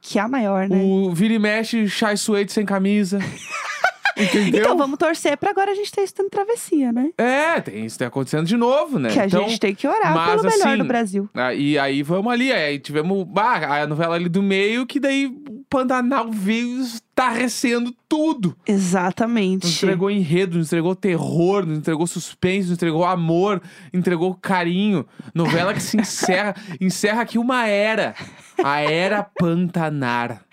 Que 0.00 0.18
é 0.18 0.22
a 0.22 0.28
maior, 0.28 0.68
né? 0.68 0.82
O 0.82 1.12
vira 1.14 1.34
e 1.34 1.38
mexe 1.38 1.88
Chai 1.88 2.16
Suede 2.16 2.52
sem 2.52 2.64
camisa. 2.66 3.18
Entendeu? 4.16 4.60
Então 4.60 4.76
vamos 4.76 4.98
torcer 4.98 5.36
pra 5.36 5.50
agora 5.50 5.70
a 5.70 5.74
gente 5.74 5.90
ter 5.90 6.02
isso 6.02 6.14
tendo 6.14 6.30
travessia, 6.30 6.92
né? 6.92 7.10
É, 7.16 7.60
tem 7.60 7.84
isso 7.84 7.98
tá 7.98 8.06
acontecendo 8.06 8.46
de 8.46 8.56
novo, 8.56 8.98
né? 8.98 9.10
Que 9.10 9.20
a 9.20 9.26
então, 9.26 9.48
gente 9.48 9.60
tem 9.60 9.74
que 9.74 9.86
orar 9.86 10.14
mas 10.14 10.30
pelo 10.30 10.42
melhor 10.50 10.68
assim, 10.68 10.78
do 10.78 10.84
Brasil. 10.84 11.30
Ah, 11.34 11.54
E 11.54 11.78
aí 11.78 12.02
vamos 12.02 12.32
ali, 12.32 12.52
aí 12.52 12.78
tivemos 12.78 13.24
bah, 13.24 13.82
a 13.82 13.86
novela 13.86 14.14
ali 14.14 14.28
do 14.28 14.42
meio, 14.42 14.86
que 14.86 14.98
daí 15.00 15.30
Pantanal 15.72 16.30
veio 16.30 16.82
estarrecendo 16.82 17.94
tudo. 18.06 18.54
Exatamente. 18.66 19.64
Nos 19.64 19.82
entregou 19.82 20.10
enredo, 20.10 20.58
nos 20.58 20.66
entregou 20.66 20.94
terror, 20.94 21.64
nos 21.64 21.78
entregou 21.78 22.06
suspense, 22.06 22.68
nos 22.68 22.76
entregou 22.76 23.06
amor, 23.06 23.62
entregou 23.92 24.34
carinho. 24.34 25.06
Novela 25.34 25.72
que 25.72 25.80
se 25.80 25.96
encerra, 25.96 26.54
encerra 26.78 27.22
aqui 27.22 27.38
uma 27.38 27.66
era. 27.66 28.14
A 28.62 28.80
era 28.80 29.22
Pantanar. 29.22 30.44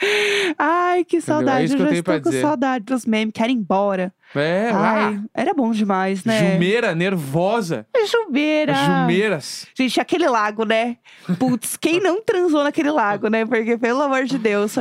Ai, 0.58 1.04
que 1.04 1.20
saudade. 1.20 1.64
É 1.64 1.74
eu 1.74 1.78
que 1.78 1.84
eu 1.84 1.88
já 1.90 1.94
estou 1.96 2.22
com 2.22 2.30
dizer. 2.30 2.42
saudade 2.42 2.86
dos 2.86 3.06
memes. 3.06 3.34
Quero 3.34 3.52
ir 3.52 3.56
embora. 3.56 4.14
É, 4.36 4.70
Ai, 4.72 5.16
ah, 5.16 5.24
era 5.34 5.54
bom 5.54 5.72
demais, 5.72 6.24
né? 6.24 6.54
Jumeira, 6.54 6.94
nervosa. 6.94 7.86
Jumeira. 8.08 8.74
Jumeiras. 8.76 9.66
Gente, 9.76 10.00
aquele 10.00 10.28
lago, 10.28 10.66
né? 10.66 10.98
Putz, 11.40 11.76
quem 11.76 12.00
não 12.00 12.22
transou 12.22 12.64
naquele 12.64 12.92
lago, 12.92 13.28
né? 13.28 13.46
Porque, 13.46 13.78
pelo 13.78 14.02
amor 14.02 14.26
de 14.26 14.38
Deus, 14.38 14.76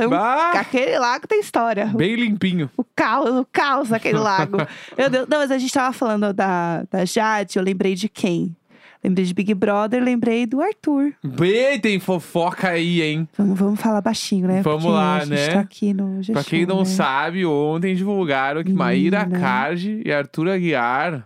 aquele 0.53 0.99
lago 0.99 1.27
tem 1.27 1.39
história. 1.39 1.87
bem 1.87 2.15
limpinho. 2.15 2.69
O 2.77 2.83
caos, 2.83 3.29
o 3.29 3.47
caos 3.51 3.89
naquele 3.89 4.19
lago. 4.19 4.57
Meu 4.97 5.09
Deus. 5.09 5.27
Não, 5.27 5.39
mas 5.39 5.51
a 5.51 5.57
gente 5.57 5.73
tava 5.73 5.93
falando 5.93 6.31
da, 6.31 6.83
da 6.91 7.05
Jade, 7.05 7.57
eu 7.57 7.63
lembrei 7.63 7.95
de 7.95 8.07
quem? 8.07 8.55
Lembrei 9.03 9.25
de 9.25 9.33
Big 9.33 9.53
Brother, 9.53 10.03
lembrei 10.03 10.45
do 10.45 10.61
Arthur. 10.61 11.13
Bem, 11.23 11.79
tem 11.79 11.99
fofoca 11.99 12.69
aí, 12.69 13.01
hein? 13.01 13.27
Vamos, 13.37 13.57
vamos 13.57 13.79
falar 13.79 14.01
baixinho, 14.01 14.47
né? 14.47 14.61
Vamos 14.61 14.83
Porque 14.83 14.93
lá, 14.93 15.15
a 15.15 15.19
gente 15.21 15.29
né? 15.29 15.47
tá 15.53 15.59
aqui 15.61 15.93
no 15.93 16.19
Pra 16.33 16.43
quem 16.43 16.65
não 16.65 16.79
né? 16.79 16.85
sabe, 16.85 17.45
ontem 17.45 17.95
divulgaram 17.95 18.63
que 18.63 18.73
Maíra 18.73 19.21
Menina. 19.21 19.39
Card 19.39 20.01
e 20.05 20.11
Arthur 20.11 20.49
Aguiar, 20.49 21.25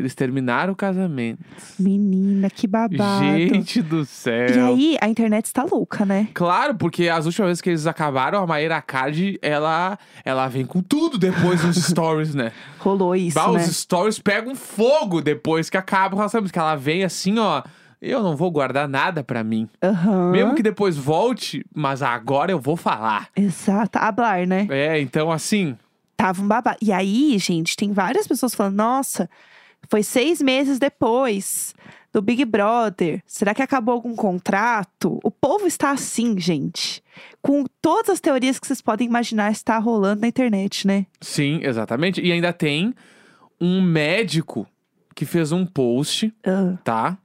eles 0.00 0.14
terminaram 0.14 0.72
o 0.72 0.76
casamento. 0.76 1.40
Menina, 1.78 2.48
que 2.50 2.66
babado. 2.66 3.22
Gente 3.36 3.82
do 3.82 4.04
céu. 4.04 4.48
E 4.48 4.58
aí, 4.58 4.98
a 5.00 5.08
internet 5.08 5.46
está 5.46 5.64
louca, 5.64 6.04
né? 6.04 6.28
Claro, 6.34 6.74
porque 6.74 7.08
as 7.08 7.26
últimas 7.26 7.48
vezes 7.48 7.60
que 7.60 7.70
eles 7.70 7.86
acabaram, 7.86 8.42
a 8.42 8.46
Maíra 8.46 8.80
Card, 8.82 9.38
ela, 9.42 9.98
ela 10.24 10.48
vem 10.48 10.64
com 10.66 10.82
tudo 10.82 11.18
depois 11.18 11.62
nos 11.64 11.76
stories, 11.84 12.34
né? 12.34 12.52
Rolou 12.78 13.14
isso, 13.14 13.34
Bah, 13.34 13.50
né? 13.52 13.58
Os 13.64 13.76
stories 13.76 14.18
pegam 14.18 14.54
fogo 14.54 15.20
depois 15.20 15.70
que 15.70 15.76
acaba 15.76 16.14
o 16.14 16.18
relacionamento. 16.18 16.52
Que 16.52 16.58
ela 16.58 16.74
vem 16.76 17.04
assim, 17.04 17.38
ó. 17.38 17.62
Eu 18.02 18.22
não 18.22 18.34
vou 18.34 18.50
guardar 18.50 18.88
nada 18.88 19.22
pra 19.22 19.44
mim. 19.44 19.68
Aham. 19.82 20.30
Mesmo 20.30 20.54
que 20.54 20.62
depois 20.62 20.96
volte, 20.96 21.62
mas 21.74 22.00
agora 22.00 22.50
eu 22.50 22.58
vou 22.58 22.74
falar. 22.74 23.28
Exato, 23.36 23.98
hablar, 23.98 24.46
né? 24.46 24.66
É, 24.70 24.98
então 24.98 25.30
assim. 25.30 25.76
Tava 26.16 26.40
um 26.42 26.48
babado. 26.48 26.78
E 26.80 26.92
aí, 26.92 27.36
gente, 27.38 27.76
tem 27.76 27.92
várias 27.92 28.26
pessoas 28.26 28.54
falando: 28.54 28.76
nossa, 28.76 29.28
foi 29.88 30.02
seis 30.02 30.40
meses 30.40 30.78
depois 30.78 31.74
do 32.12 32.20
Big 32.20 32.44
Brother. 32.44 33.22
Será 33.26 33.54
que 33.54 33.62
acabou 33.62 33.94
algum 33.94 34.14
contrato? 34.16 35.18
O 35.24 35.30
povo 35.30 35.66
está 35.66 35.90
assim, 35.92 36.38
gente. 36.38 37.02
Com 37.42 37.64
todas 37.80 38.10
as 38.10 38.20
teorias 38.20 38.58
que 38.58 38.66
vocês 38.66 38.80
podem 38.80 39.06
imaginar 39.06 39.50
está 39.52 39.78
rolando 39.78 40.20
na 40.22 40.28
internet, 40.28 40.86
né? 40.86 41.06
Sim, 41.20 41.60
exatamente. 41.62 42.20
E 42.20 42.32
ainda 42.32 42.52
tem 42.52 42.94
um 43.60 43.80
médico 43.82 44.66
que 45.14 45.24
fez 45.24 45.52
um 45.52 45.66
post, 45.66 46.32
Ah. 46.46 46.76
tá? 46.82 47.18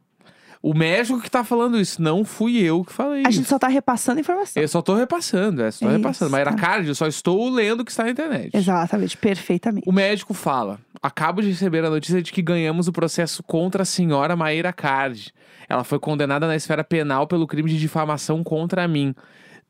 O 0.61 0.73
médico 0.73 1.21
que 1.21 1.29
tá 1.29 1.43
falando 1.43 1.79
isso, 1.79 2.01
não 2.01 2.25
fui 2.25 2.57
eu 2.57 2.83
que 2.83 2.91
falei 2.91 3.19
A 3.23 3.29
isso. 3.29 3.37
gente 3.37 3.47
só 3.47 3.59
tá 3.59 3.67
repassando 3.67 4.19
informação. 4.19 4.59
Eu 4.61 4.67
só 4.67 4.81
tô 4.81 4.95
repassando, 4.95 5.61
é, 5.61 5.69
só 5.69 5.85
tô 5.85 5.91
Isso, 5.91 5.97
repassando. 5.97 6.31
Mas 6.31 6.41
era 6.41 6.53
tá. 6.55 6.79
eu 6.81 6.95
só 6.95 7.05
estou 7.05 7.47
lendo 7.51 7.81
o 7.81 7.85
que 7.85 7.91
está 7.91 8.03
na 8.03 8.09
internet. 8.09 8.49
Exatamente, 8.51 9.15
perfeitamente. 9.15 9.87
O 9.87 9.93
médico 9.93 10.33
fala: 10.33 10.79
Acabo 11.05 11.39
de 11.39 11.49
receber 11.49 11.85
a 11.85 11.89
notícia 11.91 12.19
de 12.19 12.31
que 12.31 12.41
ganhamos 12.41 12.87
o 12.87 12.91
processo 12.91 13.43
contra 13.43 13.83
a 13.83 13.85
senhora 13.85 14.35
Maíra 14.35 14.73
Card. 14.73 15.31
Ela 15.69 15.83
foi 15.83 15.99
condenada 15.99 16.47
na 16.47 16.55
esfera 16.55 16.83
penal 16.83 17.27
pelo 17.27 17.45
crime 17.45 17.69
de 17.69 17.77
difamação 17.77 18.43
contra 18.43 18.87
mim, 18.87 19.13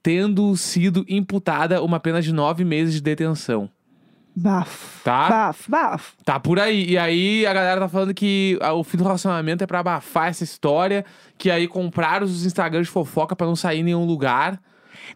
tendo 0.01 0.55
sido 0.55 1.03
imputada 1.09 1.83
uma 1.83 1.99
pena 1.99 2.21
de 2.21 2.31
nove 2.31 2.63
meses 2.63 2.93
de 2.93 3.01
detenção. 3.01 3.69
Bafo. 4.33 5.03
Tá? 5.03 5.27
Bafo, 5.27 5.69
bafo. 5.69 6.13
Tá 6.23 6.39
por 6.39 6.57
aí. 6.57 6.91
E 6.91 6.97
aí 6.97 7.45
a 7.45 7.53
galera 7.53 7.81
tá 7.81 7.89
falando 7.89 8.13
que 8.13 8.57
ah, 8.61 8.71
o 8.71 8.81
fim 8.81 8.95
do 8.95 9.03
relacionamento 9.03 9.61
é 9.61 9.67
pra 9.67 9.79
abafar 9.79 10.29
essa 10.29 10.45
história. 10.45 11.03
Que 11.37 11.51
aí 11.51 11.67
compraram 11.67 12.25
os 12.25 12.45
Instagrams 12.45 12.87
de 12.87 12.93
fofoca 12.93 13.35
pra 13.35 13.45
não 13.45 13.57
sair 13.57 13.81
em 13.81 13.83
nenhum 13.83 14.05
lugar. 14.05 14.57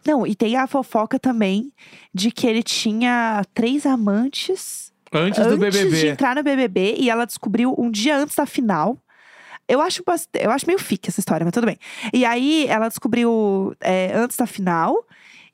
Não, 0.06 0.26
e 0.26 0.34
tem 0.34 0.54
a 0.54 0.66
fofoca 0.66 1.18
também 1.18 1.72
de 2.12 2.30
que 2.30 2.46
ele 2.46 2.62
tinha 2.62 3.42
três 3.54 3.86
amantes 3.86 4.90
Antes, 5.12 5.44
do 5.46 5.54
antes 5.54 5.78
de 5.78 5.84
BBB. 5.84 6.08
entrar 6.08 6.34
no 6.36 6.42
BBB 6.42 6.96
e 6.98 7.10
ela 7.10 7.24
descobriu 7.24 7.74
um 7.78 7.90
dia 7.90 8.16
antes 8.16 8.34
da 8.36 8.46
final. 8.46 8.96
Eu 9.68 9.80
acho, 9.80 10.02
bast- 10.04 10.28
eu 10.34 10.50
acho 10.50 10.66
meio 10.66 10.78
fique 10.78 11.08
essa 11.08 11.20
história, 11.20 11.44
mas 11.44 11.52
tudo 11.52 11.66
bem. 11.66 11.78
E 12.12 12.24
aí 12.24 12.66
ela 12.68 12.88
descobriu 12.88 13.74
é, 13.80 14.12
antes 14.14 14.36
da 14.36 14.46
final. 14.46 15.04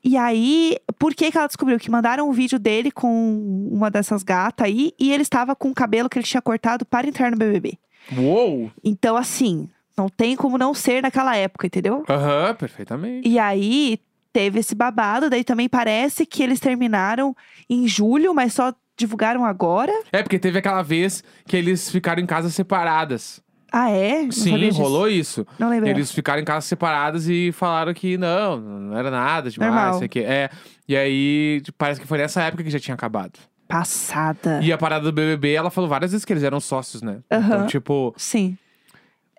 E 0.03 0.17
aí, 0.17 0.77
por 0.99 1.15
que, 1.15 1.31
que 1.33 1.37
ela 1.37 1.47
descobriu? 1.49 1.79
Que 1.79 1.91
mandaram 1.91 2.29
um 2.29 2.33
vídeo 2.33 2.59
dele 2.59 2.91
com 2.91 3.69
uma 3.73 3.91
dessas 3.91 4.23
gatas 4.23 4.67
aí 4.67 4.93
e 4.99 5.13
ele 5.13 5.23
estava 5.23 5.55
com 5.57 5.69
o 5.71 5.75
cabelo 5.75 6.09
que 6.09 6.19
ele 6.19 6.27
tinha 6.27 6.41
cortado 6.41 6.85
para 6.87 7.07
entrar 7.09 7.31
no 7.31 7.37
BBB. 7.37 7.77
Uou! 8.17 8.71
Então, 8.85 9.17
assim, 9.17 9.69
não 9.97 10.09
tem 10.09 10.37
como 10.37 10.57
não 10.57 10.73
ser 10.73 11.03
naquela 11.03 11.37
época, 11.37 11.67
entendeu? 11.67 12.05
Aham, 12.09 12.55
perfeitamente. 12.55 13.29
E 13.29 13.39
aí 13.39 13.99
teve 14.33 14.61
esse 14.61 14.75
babado, 14.75 15.29
daí 15.29 15.43
também 15.43 15.69
parece 15.69 16.25
que 16.25 16.43
eles 16.43 16.61
terminaram 16.61 17.35
em 17.69 17.89
julho, 17.89 18.33
mas 18.35 18.53
só 18.53 18.73
divulgaram 18.97 19.45
agora. 19.45 19.93
É, 20.13 20.23
porque 20.23 20.39
teve 20.39 20.59
aquela 20.59 20.83
vez 20.83 21.23
que 21.47 21.57
eles 21.57 21.91
ficaram 21.91 22.23
em 22.23 22.27
casas 22.27 22.55
separadas. 22.55 23.41
Ah, 23.73 23.91
é? 23.91 24.23
Não 24.23 24.33
Sim, 24.33 24.71
rolou 24.71 25.09
isso. 25.09 25.47
Não 25.59 25.69
lembro. 25.69 25.89
Eles 25.89 26.11
ficaram 26.11 26.41
em 26.41 26.45
casas 26.45 26.65
separadas 26.65 27.29
e 27.29 27.53
falaram 27.53 27.93
que 27.93 28.17
não, 28.17 28.59
não 28.59 28.97
era 28.97 29.11
nada 29.11 29.51
demais. 29.51 29.73
Normal. 29.73 29.95
isso 29.97 30.05
aqui. 30.05 30.21
É. 30.21 30.49
E 30.89 30.97
aí, 30.97 31.61
tipo, 31.63 31.77
parece 31.77 32.01
que 32.01 32.07
foi 32.07 32.19
nessa 32.19 32.43
época 32.43 32.63
que 32.63 32.71
já 32.71 32.79
tinha 32.79 32.95
acabado. 32.95 33.39
Passada. 33.69 34.61
E 34.63 34.73
a 34.73 34.79
parada 34.79 35.05
do 35.05 35.13
BBB, 35.13 35.53
ela 35.53 35.71
falou 35.71 35.91
várias 35.91 36.13
vezes 36.13 36.25
que 36.25 36.33
eles 36.33 36.45
eram 36.45 36.61
sócios, 36.61 37.03
né? 37.03 37.19
Aham. 37.31 37.47
Então, 37.47 37.67
tipo, 37.67 38.15
Sim. 38.17 38.57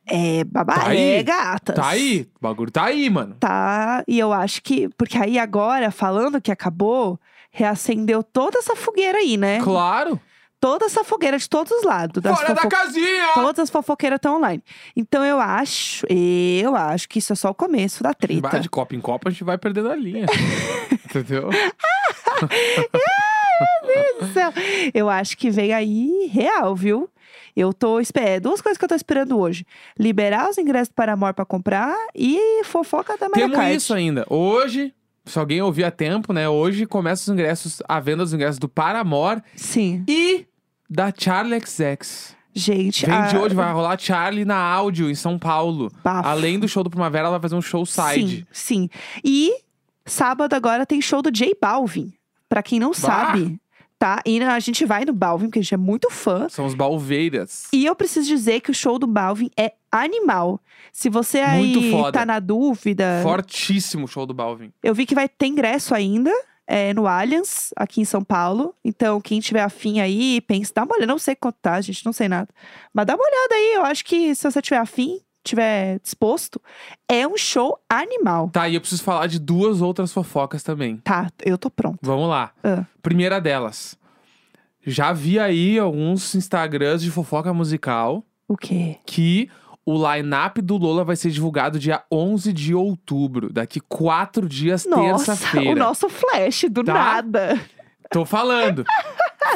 É 0.06 0.44
babado. 0.44 0.82
Tá. 0.82 0.96
É 0.96 1.24
gatas. 1.24 1.76
tá 1.76 1.90
aí. 1.90 2.28
O 2.40 2.42
bagulho 2.42 2.72
tá 2.72 2.86
aí, 2.86 3.10
mano. 3.10 3.36
Tá. 3.40 4.04
E 4.08 4.18
eu 4.18 4.32
acho 4.32 4.62
que. 4.62 4.88
Porque 4.98 5.18
aí 5.18 5.38
agora, 5.38 5.92
falando 5.92 6.40
que 6.40 6.52
acabou, 6.52 7.20
reacendeu 7.58 8.22
toda 8.22 8.60
essa 8.60 8.76
fogueira 8.76 9.18
aí, 9.18 9.36
né? 9.36 9.60
Claro. 9.64 10.20
Toda 10.60 10.86
essa 10.86 11.04
fogueira 11.04 11.38
de 11.40 11.50
todos 11.50 11.72
os 11.72 11.84
lados. 11.84 12.22
Das 12.22 12.36
Fora 12.36 12.50
da 12.54 12.62
fofo- 12.62 12.70
casinha! 12.70 13.30
Todas 13.34 13.60
as 13.64 13.70
fofoqueiras 13.72 14.18
estão 14.18 14.38
online. 14.38 14.64
Então 14.96 15.24
eu 15.26 15.40
acho, 15.40 16.06
eu 16.08 16.76
acho 16.76 17.10
que 17.10 17.18
isso 17.20 17.34
é 17.34 17.36
só 17.36 17.50
o 17.50 17.56
começo 17.56 18.04
da 18.04 18.14
treta. 18.14 18.48
Vai 18.50 18.60
de 18.60 18.70
copa 18.70 18.96
em 18.96 19.02
copa, 19.02 19.30
a 19.30 19.32
gente 19.32 19.44
vai 19.44 19.58
perdendo 19.58 19.90
a 19.90 19.96
linha. 19.96 20.26
Entendeu? 21.06 21.50
do 24.20 24.28
céu. 24.34 24.52
Eu 24.94 25.10
acho 25.10 25.36
que 25.38 25.50
vem 25.50 25.74
aí 25.74 26.30
real, 26.32 26.76
viu? 26.76 27.10
Eu 27.56 27.74
tô 27.74 28.00
esperando. 28.00 28.44
Duas 28.44 28.62
coisas 28.62 28.78
que 28.78 28.86
eu 28.86 28.90
tô 28.90 28.94
esperando 28.96 29.38
hoje: 29.40 29.66
liberar 29.98 30.48
os 30.50 30.58
ingressos 30.60 30.92
para 30.94 31.14
amor 31.14 31.34
pra 31.34 31.44
comprar 31.46 31.96
e 32.16 32.62
fofoca 32.64 33.18
da 33.18 33.28
Maria 33.30 33.46
Temos 33.46 33.58
Card. 33.58 33.76
isso 33.76 33.94
ainda. 33.94 34.26
Hoje, 34.30 34.94
se 35.28 35.38
alguém 35.38 35.62
ouvir 35.62 35.84
a 35.84 35.92
tempo, 35.92 36.32
né? 36.34 36.48
Hoje 36.50 36.86
começa 36.86 37.24
os 37.24 37.28
ingressos, 37.30 37.82
a 37.88 38.00
venda 38.00 38.24
dos 38.24 38.34
ingressos 38.34 38.58
do 38.60 38.68
Paramore 38.70 39.42
Sim. 39.56 40.04
e 40.08 40.46
da 40.90 41.14
Charlie 41.16 41.60
XX. 41.60 42.36
Gente, 42.54 43.06
Vem 43.06 43.28
de 43.28 43.36
a- 43.36 43.40
hoje, 43.40 43.54
vai 43.54 43.72
rolar 43.72 44.00
Charlie 44.00 44.44
na 44.46 44.58
áudio 44.58 45.12
em 45.12 45.16
São 45.16 45.38
Paulo. 45.38 45.92
Bafo. 46.04 46.28
Além 46.28 46.58
do 46.58 46.68
show 46.68 46.84
do 46.84 46.90
Primavera, 46.90 47.28
ela 47.28 47.38
vai 47.38 47.42
fazer 47.42 47.56
um 47.56 47.62
show 47.62 47.86
side. 47.86 48.48
Sim, 48.52 48.88
sim. 48.88 48.90
E 49.24 49.54
sábado 50.06 50.54
agora 50.56 50.86
tem 50.86 51.00
show 51.02 51.22
do 51.22 51.30
J 51.32 51.56
Balvin. 51.62 52.12
Pra 52.50 52.64
quem 52.64 52.80
não 52.80 52.94
sabe, 52.94 53.60
tá? 53.98 54.22
E 54.26 54.42
a 54.42 54.60
gente 54.60 54.86
vai 54.86 55.06
no 55.06 55.14
Balvin, 55.14 55.46
porque 55.48 55.60
a 55.60 55.62
gente 55.62 55.74
é 55.74 55.78
muito 55.78 56.10
fã. 56.10 56.48
São 56.50 56.66
os 56.66 56.74
Balveiras. 56.74 57.68
E 57.74 57.86
eu 57.86 57.96
preciso 57.96 58.28
dizer 58.28 58.62
que 58.62 58.72
o 58.72 58.74
show 58.74 59.00
do 59.00 59.08
Balvin 59.08 59.50
é 59.58 59.74
animal. 59.92 60.60
Se 60.92 61.10
você 61.10 61.40
aí 61.40 61.92
tá 62.12 62.26
na 62.26 62.40
dúvida, 62.40 63.20
Fortíssimo 63.24 64.06
o 64.06 64.08
show 64.08 64.26
do 64.26 64.34
Balvin. 64.34 64.72
eu 64.84 64.94
vi 64.94 65.06
que 65.06 65.16
vai 65.16 65.28
ter 65.28 65.48
ingresso 65.48 65.94
ainda. 65.94 66.32
é, 66.70 66.94
no 66.94 67.08
Allianz, 67.08 67.74
aqui 67.78 68.02
em 68.02 68.06
São 68.06 68.22
Paulo. 68.24 68.76
Então, 68.84 69.22
quem 69.22 69.40
tiver 69.40 69.62
afim 69.62 70.02
aí, 70.02 70.42
pensa, 70.42 70.74
dá 70.76 70.84
uma 70.84 70.96
olhada. 70.96 71.12
Não 71.12 71.18
sei 71.18 71.34
quanto 71.34 71.56
tá, 71.62 71.80
gente, 71.80 72.06
não 72.06 72.12
sei 72.12 72.28
nada. 72.28 72.50
Mas 72.94 73.06
dá 73.06 73.16
uma 73.16 73.24
olhada 73.24 73.56
aí. 73.56 73.74
Eu 73.76 73.86
acho 73.86 74.04
que 74.04 74.36
se 74.36 74.44
você 74.52 74.62
tiver 74.62 74.78
afim, 74.80 75.22
tiver 75.48 76.00
disposto, 76.00 76.62
é 77.10 77.28
um 77.28 77.38
show 77.38 77.80
animal. 77.90 78.50
Tá, 78.50 78.68
e 78.70 78.76
eu 78.76 78.82
preciso 78.82 79.04
falar 79.04 79.28
de 79.28 79.40
duas 79.40 79.82
outras 79.82 80.12
fofocas 80.14 80.62
também. 80.64 80.98
Tá, 80.98 81.30
eu 81.44 81.58
tô 81.58 81.70
pronto. 81.70 81.98
Vamos 82.02 82.30
lá. 82.30 82.52
Ah. 82.64 82.84
Primeira 83.02 83.40
delas. 83.42 83.98
Já 84.86 85.12
vi 85.12 85.38
aí 85.40 85.78
alguns 85.78 86.34
Instagrams 86.36 87.02
de 87.02 87.12
fofoca 87.12 87.54
musical 87.54 88.24
O 88.48 88.56
quê? 88.56 88.98
que 89.06 89.50
o 89.86 89.96
line-up 89.96 90.62
do 90.62 90.78
Lola 90.78 91.04
vai 91.04 91.16
ser 91.16 91.30
divulgado 91.30 91.80
dia 91.80 92.04
11 92.12 92.52
de 92.54 92.74
outubro, 92.76 93.52
daqui 93.52 93.80
quatro 93.80 94.48
dias, 94.48 94.84
terça-feira. 94.84 95.72
o 95.72 95.76
nosso 95.76 96.10
flash, 96.10 96.66
do 96.70 96.84
Tá? 96.84 96.94
nada. 96.94 97.60
Tô 98.12 98.26
falando. 98.26 98.86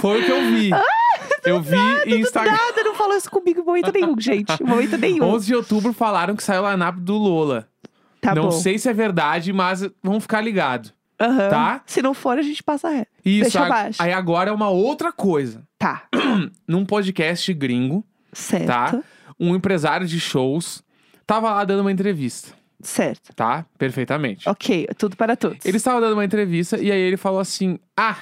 Foi 0.02 0.22
o 0.22 0.26
que 0.26 0.32
eu 0.32 0.42
vi. 0.52 0.70
eu 1.46 1.62
vi 1.62 1.76
em 2.06 2.20
Instagram. 2.22 2.52
Nada, 2.52 2.84
não 2.84 2.96
falou 2.96 3.16
isso 3.18 3.30
comigo 3.30 3.62
em 3.62 3.64
momento 3.66 3.92
nenhum, 3.94 4.20
gente. 4.20 4.52
Em 4.62 4.66
momento 4.66 4.98
nenhum. 4.98 5.24
11 5.36 5.46
de 5.46 5.56
outubro 5.56 5.94
falaram 5.94 6.36
que 6.36 6.44
saiu 6.44 6.64
o 6.64 6.72
line-up 6.72 7.00
do 7.00 7.16
Lola. 7.18 7.68
Tá 8.20 8.36
Não 8.36 8.44
bom. 8.44 8.52
sei 8.52 8.78
se 8.78 8.88
é 8.88 8.94
verdade, 8.94 9.52
mas 9.52 9.88
vamos 10.04 10.24
ficar 10.24 10.42
ligado. 10.42 10.92
Aham. 11.20 11.50
tá? 11.50 11.82
Se 11.86 12.02
não 12.02 12.14
for, 12.16 12.38
a 12.40 12.42
gente 12.42 12.64
passa 12.64 12.90
reto. 12.90 13.12
Isso, 13.24 13.44
Deixa 13.44 13.62
a- 13.62 13.66
abaixo. 13.68 14.02
aí 14.02 14.12
agora 14.12 14.50
é 14.50 14.54
uma 14.54 14.70
outra 14.70 15.12
coisa. 15.12 15.64
Tá, 15.78 16.04
Num 16.68 16.84
podcast 16.86 17.54
gringo, 17.54 18.04
certo. 18.34 18.66
Tá. 18.68 19.00
um 19.40 19.56
empresário 19.56 20.08
de 20.08 20.20
shows 20.20 20.84
tava 21.28 21.52
lá 21.52 21.64
dando 21.64 21.82
uma 21.82 21.92
entrevista, 21.92 22.54
Certo. 22.82 23.34
tá? 23.36 23.66
Perfeitamente. 23.78 24.50
Ok, 24.50 24.88
tudo 24.98 25.16
para 25.16 25.36
todos. 25.36 25.64
Ele 25.64 25.78
estava 25.78 26.02
dando 26.02 26.14
uma 26.14 26.26
entrevista 26.26 26.78
e 26.80 26.92
aí 26.92 27.00
ele 27.00 27.18
falou 27.18 27.40
assim: 27.40 27.78
Ah, 27.96 28.18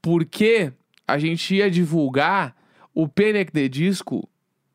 porque 0.00 0.72
a 1.06 1.18
gente 1.18 1.54
ia 1.54 1.70
divulgar 1.70 2.54
o 2.94 3.08
Penic 3.08 3.52
de 3.52 3.68
Disco 3.68 4.28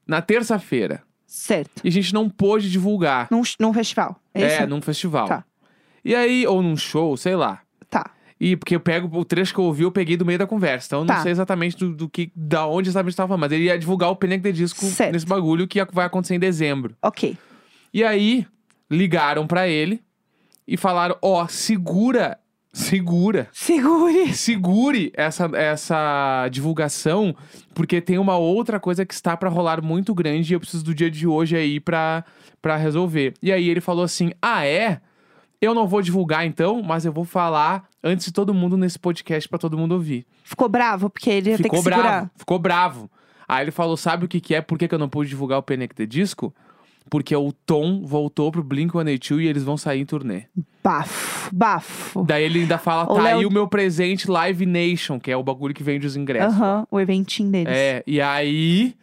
na 0.05 0.21
terça-feira. 0.21 1.03
Certo. 1.25 1.81
E 1.83 1.89
a 1.89 1.91
gente 1.91 2.13
não 2.13 2.29
pôde 2.29 2.69
divulgar. 2.71 3.27
Num, 3.29 3.41
num 3.59 3.73
festival. 3.73 4.19
É, 4.33 4.41
É, 4.43 4.57
isso? 4.59 4.67
num 4.67 4.81
festival. 4.81 5.27
Tá. 5.27 5.43
E 6.03 6.15
aí, 6.15 6.47
ou 6.47 6.61
num 6.61 6.77
show, 6.77 7.17
sei 7.17 7.35
lá. 7.35 7.61
Tá. 7.89 8.11
E 8.39 8.55
porque 8.55 8.75
eu 8.75 8.79
pego 8.79 9.17
o 9.17 9.25
trecho 9.25 9.53
que 9.53 9.59
eu 9.59 9.65
ouvi, 9.65 9.83
eu 9.83 9.91
peguei 9.91 10.15
do 10.15 10.25
meio 10.25 10.39
da 10.39 10.47
conversa. 10.47 10.87
Então 10.87 10.99
eu 10.99 11.05
não 11.05 11.15
Tá. 11.15 11.21
sei 11.23 11.31
exatamente 11.31 11.75
do, 11.77 11.93
do 11.93 12.07
que, 12.09 12.31
da 12.35 12.65
onde 12.67 12.87
exatamente 12.89 13.13
estava 13.13 13.27
falando. 13.27 13.41
Mas 13.41 13.51
ele 13.51 13.63
ia 13.65 13.77
divulgar 13.77 14.09
o 14.09 14.15
Penic 14.15 14.41
de 14.43 14.51
Disco 14.53 14.85
Certo. 14.85 15.11
nesse 15.13 15.25
bagulho 15.25 15.67
que 15.67 15.83
vai 15.91 16.05
acontecer 16.05 16.35
em 16.35 16.39
dezembro. 16.39 16.95
Ok. 17.01 17.35
E 17.93 18.03
aí, 18.03 18.45
ligaram 18.89 19.45
pra 19.47 19.67
ele 19.67 20.01
e 20.67 20.77
falaram: 20.77 21.17
Ó, 21.21 21.45
segura, 21.47 22.39
segura. 22.77 23.47
Segure. 23.51 24.33
Segure 24.35 25.11
essa, 25.15 25.49
essa 25.53 26.47
divulgação, 26.49 27.35
porque 27.73 27.99
tem 27.99 28.17
uma 28.17 28.37
outra 28.37 28.79
coisa 28.79 29.05
que 29.05 29.13
está 29.13 29.35
pra 29.35 29.49
rolar 29.49 29.81
muito 29.81 30.13
grande 30.13 30.53
e 30.53 30.55
eu 30.55 30.59
preciso 30.59 30.83
do 30.83 30.93
dia 30.93 31.09
de 31.09 31.27
hoje 31.27 31.55
aí 31.55 31.79
pra 31.79 32.23
resolver. 32.77 33.33
E 33.41 33.51
aí 33.51 33.67
ele 33.69 33.81
falou 33.81 34.03
assim: 34.03 34.31
Ah, 34.41 34.65
é? 34.65 35.01
Eu 35.59 35.73
não 35.73 35.87
vou 35.87 36.03
divulgar 36.03 36.45
então, 36.45 36.83
mas 36.83 37.03
eu 37.03 37.11
vou 37.11 37.25
falar 37.25 37.87
antes 38.03 38.27
de 38.27 38.31
todo 38.31 38.53
mundo 38.53 38.77
nesse 38.77 38.99
podcast 38.99 39.49
pra 39.49 39.57
todo 39.57 39.77
mundo 39.77 39.93
ouvir. 39.93 40.25
Ficou 40.43 40.69
bravo, 40.69 41.09
porque 41.09 41.31
ele 41.31 41.49
ia 41.49 41.57
ter 41.57 41.63
ficou 41.63 41.79
que 41.79 41.83
segurar. 41.83 42.03
bravo, 42.03 42.31
ficou 42.37 42.59
bravo. 42.59 43.11
Aí 43.47 43.63
ele 43.63 43.71
falou: 43.71 43.97
Sabe 43.97 44.25
o 44.25 44.27
que, 44.27 44.39
que 44.39 44.53
é? 44.53 44.61
Por 44.61 44.77
que, 44.77 44.87
que 44.87 44.93
eu 44.93 44.99
não 44.99 45.09
pude 45.09 45.29
divulgar 45.29 45.57
o 45.57 45.63
Panic! 45.63 45.95
The 45.95 46.05
Disco? 46.05 46.53
Porque 47.09 47.35
o 47.35 47.51
Tom 47.65 48.03
voltou 48.05 48.51
pro 48.51 48.63
Blink-182 48.63 49.41
e 49.41 49.47
eles 49.47 49.63
vão 49.63 49.77
sair 49.77 50.01
em 50.01 50.05
turnê. 50.05 50.43
Bafo, 50.83 51.49
bafo. 51.55 52.23
Daí 52.25 52.43
ele 52.43 52.61
ainda 52.61 52.77
fala, 52.77 53.03
Ô, 53.11 53.15
tá 53.15 53.21
Léo- 53.23 53.39
aí 53.39 53.45
o 53.45 53.51
meu 53.51 53.67
presente 53.67 54.29
Live 54.29 54.65
Nation, 54.65 55.19
que 55.19 55.31
é 55.31 55.37
o 55.37 55.43
bagulho 55.43 55.73
que 55.73 55.83
vende 55.83 56.05
os 56.07 56.15
ingressos. 56.15 56.53
Aham, 56.55 56.87
o 56.91 56.99
eventinho 56.99 57.49
deles. 57.51 57.67
É, 57.73 58.03
e 58.07 58.19
aí, 58.21 58.93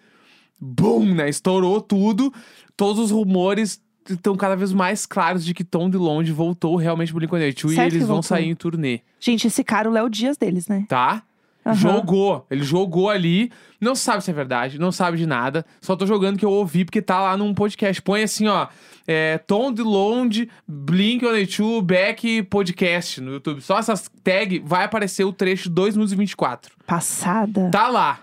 bum, 0.60 1.14
né? 1.14 1.28
Estourou 1.28 1.80
tudo. 1.80 2.32
Todos 2.76 2.98
os 3.02 3.10
rumores 3.10 3.80
estão 4.08 4.36
cada 4.36 4.54
vez 4.54 4.72
mais 4.72 5.06
claros 5.06 5.44
de 5.44 5.54
que 5.54 5.64
Tom 5.64 5.88
DeLonge 5.88 6.30
voltou 6.32 6.76
realmente 6.76 7.12
pro 7.12 7.20
Blink-182 7.26 7.76
e 7.76 7.80
eles 7.80 8.06
vão 8.06 8.20
sair 8.22 8.48
em 8.50 8.54
turnê, 8.54 9.00
Gente, 9.18 9.46
esse 9.46 9.64
cara, 9.64 9.88
o 9.88 9.92
Léo 9.92 10.10
Dias 10.10 10.36
deles, 10.36 10.68
né? 10.68 10.84
tá? 10.88 11.22
Aham. 11.64 11.74
Jogou. 11.74 12.46
Ele 12.50 12.62
jogou 12.62 13.08
ali. 13.08 13.50
Não 13.80 13.94
sabe 13.94 14.22
se 14.22 14.30
é 14.30 14.34
verdade, 14.34 14.78
não 14.78 14.92
sabe 14.92 15.16
de 15.16 15.26
nada. 15.26 15.64
Só 15.80 15.96
tô 15.96 16.06
jogando 16.06 16.38
que 16.38 16.44
eu 16.44 16.50
ouvi 16.50 16.84
porque 16.84 17.00
tá 17.02 17.20
lá 17.20 17.36
num 17.36 17.54
podcast. 17.54 18.00
Põe 18.02 18.22
assim, 18.22 18.46
ó. 18.48 18.68
É, 19.06 19.38
Tom 19.38 19.72
DeLonge, 19.72 20.48
Blink-182, 20.70 21.82
Beck 21.82 22.42
Podcast 22.44 23.20
no 23.20 23.32
YouTube. 23.32 23.60
Só 23.60 23.78
essas 23.78 24.10
tags 24.22 24.62
vai 24.64 24.84
aparecer 24.84 25.24
o 25.24 25.32
trecho 25.32 25.68
2 25.68 25.96
minutos 25.96 26.12
e 26.12 26.16
24. 26.16 26.74
Passada. 26.86 27.70
Tá 27.70 27.88
lá. 27.88 28.20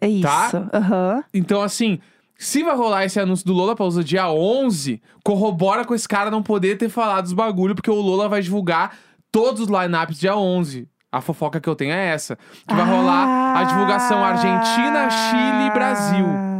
É 0.00 0.08
isso. 0.08 0.22
Tá? 0.22 0.70
Aham. 0.72 1.24
Então, 1.32 1.60
assim, 1.62 1.98
se 2.36 2.62
vai 2.62 2.76
rolar 2.76 3.04
esse 3.04 3.18
anúncio 3.18 3.44
do 3.44 3.52
Lola 3.52 3.74
Pausa 3.74 4.02
dia 4.02 4.30
11, 4.30 5.02
corrobora 5.24 5.84
com 5.84 5.94
esse 5.94 6.08
cara 6.08 6.30
não 6.30 6.42
poder 6.42 6.78
ter 6.78 6.88
falado 6.88 7.24
dos 7.24 7.32
bagulho, 7.32 7.74
porque 7.74 7.90
o 7.90 8.00
Lola 8.00 8.28
vai 8.28 8.40
divulgar 8.40 8.96
todos 9.30 9.62
os 9.62 9.68
lineups 9.68 10.18
dia 10.18 10.36
11. 10.36 10.88
A 11.10 11.20
fofoca 11.20 11.60
que 11.60 11.68
eu 11.68 11.74
tenho 11.74 11.92
é 11.92 12.08
essa. 12.08 12.36
Que 12.66 12.74
vai 12.74 12.84
rolar 12.84 13.56
a 13.58 13.64
divulgação 13.64 14.22
Argentina, 14.22 15.08
Chile 15.10 15.66
e 15.66 15.70
Brasil. 15.72 16.26
Ah, 16.26 16.58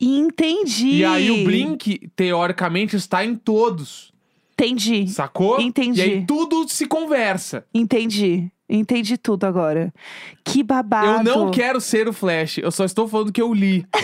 Entendi. 0.00 0.96
E 0.96 1.04
aí 1.04 1.30
o 1.30 1.44
Blink, 1.44 2.10
teoricamente, 2.14 2.96
está 2.96 3.24
em 3.24 3.34
todos. 3.34 4.12
Entendi. 4.52 5.08
Sacou? 5.08 5.60
Entendi. 5.60 6.00
E 6.00 6.02
aí 6.02 6.26
tudo 6.26 6.68
se 6.68 6.86
conversa. 6.86 7.64
Entendi. 7.74 8.50
Entendi 8.68 9.16
tudo 9.16 9.44
agora. 9.44 9.92
Que 10.44 10.62
babado. 10.62 11.28
Eu 11.28 11.36
não 11.36 11.50
quero 11.50 11.80
ser 11.80 12.08
o 12.08 12.12
Flash, 12.12 12.58
eu 12.58 12.70
só 12.70 12.84
estou 12.84 13.06
falando 13.06 13.32
que 13.32 13.40
eu 13.40 13.52
li. 13.54 13.86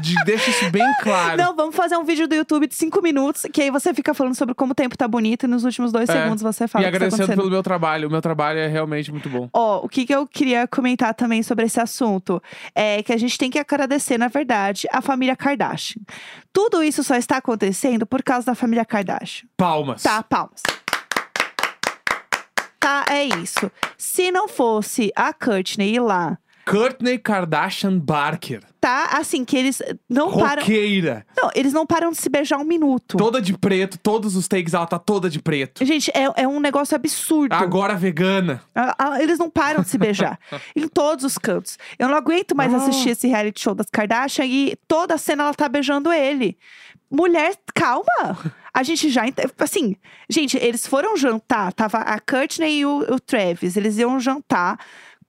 De, 0.00 0.14
deixa 0.24 0.50
isso 0.50 0.70
bem 0.70 0.82
claro. 1.02 1.36
Não, 1.36 1.54
vamos 1.54 1.76
fazer 1.76 1.96
um 1.96 2.04
vídeo 2.04 2.26
do 2.26 2.34
YouTube 2.34 2.66
de 2.66 2.74
cinco 2.74 3.02
minutos, 3.02 3.46
que 3.52 3.60
aí 3.62 3.70
você 3.70 3.92
fica 3.92 4.14
falando 4.14 4.34
sobre 4.34 4.54
como 4.54 4.72
o 4.72 4.74
tempo 4.74 4.96
tá 4.96 5.06
bonito 5.06 5.44
e 5.44 5.46
nos 5.48 5.64
últimos 5.64 5.92
dois 5.92 6.08
É. 6.08 6.12
segundos 6.12 6.42
você 6.42 6.66
fala 6.66 6.82
e 6.82 6.84
tá 6.84 6.88
agradecendo 6.88 7.22
acontecendo. 7.24 7.38
pelo 7.38 7.50
meu 7.50 7.62
trabalho. 7.62 8.08
O 8.08 8.10
meu 8.10 8.22
trabalho 8.22 8.58
é 8.58 8.66
realmente 8.66 9.10
muito 9.12 9.28
bom. 9.28 9.48
Ó, 9.52 9.84
o 9.84 9.88
que, 9.88 10.06
que 10.06 10.14
eu 10.14 10.26
queria 10.26 10.66
comentar 10.66 11.14
também 11.14 11.42
sobre 11.42 11.66
esse 11.66 11.78
assunto 11.80 12.42
é 12.74 13.02
que 13.02 13.12
a 13.12 13.16
gente 13.18 13.36
tem 13.36 13.50
que 13.50 13.58
agradecer, 13.58 14.16
na 14.18 14.28
verdade, 14.28 14.86
a 14.90 15.02
família 15.02 15.36
Kardashian. 15.36 16.00
Tudo 16.52 16.82
isso 16.82 17.04
só 17.04 17.14
está 17.16 17.36
acontecendo 17.36 18.06
por 18.06 18.22
causa 18.22 18.46
da 18.46 18.54
família 18.54 18.84
Kardashian. 18.84 19.46
Palmas. 19.56 20.02
Tá, 20.02 20.22
palmas. 20.22 20.62
Tá, 22.80 23.04
é 23.08 23.24
isso. 23.24 23.70
Se 23.96 24.32
não 24.32 24.48
fosse 24.48 25.12
a 25.14 25.32
Courtney 25.32 25.94
ir 25.94 26.00
lá, 26.00 26.36
Courtney 26.64 27.18
Kardashian 27.18 27.98
Barker. 27.98 28.62
tá? 28.80 29.10
Assim, 29.12 29.44
que 29.44 29.56
eles 29.56 29.82
não 30.08 30.32
param. 30.38 30.62
Roqueira. 30.62 31.26
Não, 31.36 31.50
eles 31.54 31.72
não 31.72 31.86
param 31.86 32.10
de 32.10 32.18
se 32.18 32.28
beijar 32.28 32.58
um 32.58 32.64
minuto. 32.64 33.16
Toda 33.16 33.40
de 33.40 33.56
preto. 33.56 33.98
Todos 33.98 34.36
os 34.36 34.46
takes 34.48 34.74
ela 34.74 34.86
tá 34.86 34.98
toda 34.98 35.28
de 35.30 35.40
preto. 35.40 35.84
Gente, 35.84 36.10
é, 36.14 36.42
é 36.42 36.48
um 36.48 36.60
negócio 36.60 36.94
absurdo. 36.94 37.52
Agora 37.54 37.94
vegana. 37.94 38.62
Ah, 38.74 38.94
ah, 38.98 39.22
Eles 39.22 39.38
não 39.38 39.50
param 39.50 39.82
de 39.82 39.88
se 39.88 39.98
beijar. 39.98 40.38
em 40.76 40.86
todos 40.88 41.24
os 41.24 41.36
cantos. 41.38 41.78
Eu 41.98 42.08
não 42.08 42.16
aguento 42.16 42.54
mais 42.56 42.72
Ah. 42.72 42.76
assistir 42.78 43.10
esse 43.10 43.26
reality 43.28 43.60
show 43.60 43.74
das 43.74 43.86
Kardashian 43.90 44.46
e 44.46 44.76
toda 44.88 45.14
a 45.14 45.18
cena 45.18 45.44
ela 45.44 45.54
tá 45.54 45.68
beijando 45.68 46.12
ele. 46.12 46.56
Mulher, 47.10 47.54
calma! 47.74 48.52
A 48.72 48.82
gente 48.82 49.10
já. 49.10 49.22
Assim, 49.58 49.96
gente, 50.30 50.56
eles 50.56 50.86
foram 50.86 51.16
jantar. 51.16 51.72
Tava 51.72 51.98
a 51.98 52.18
Courtney 52.18 52.78
e 52.78 52.86
o, 52.86 53.00
o 53.14 53.20
Travis. 53.20 53.76
Eles 53.76 53.98
iam 53.98 54.18
jantar 54.18 54.78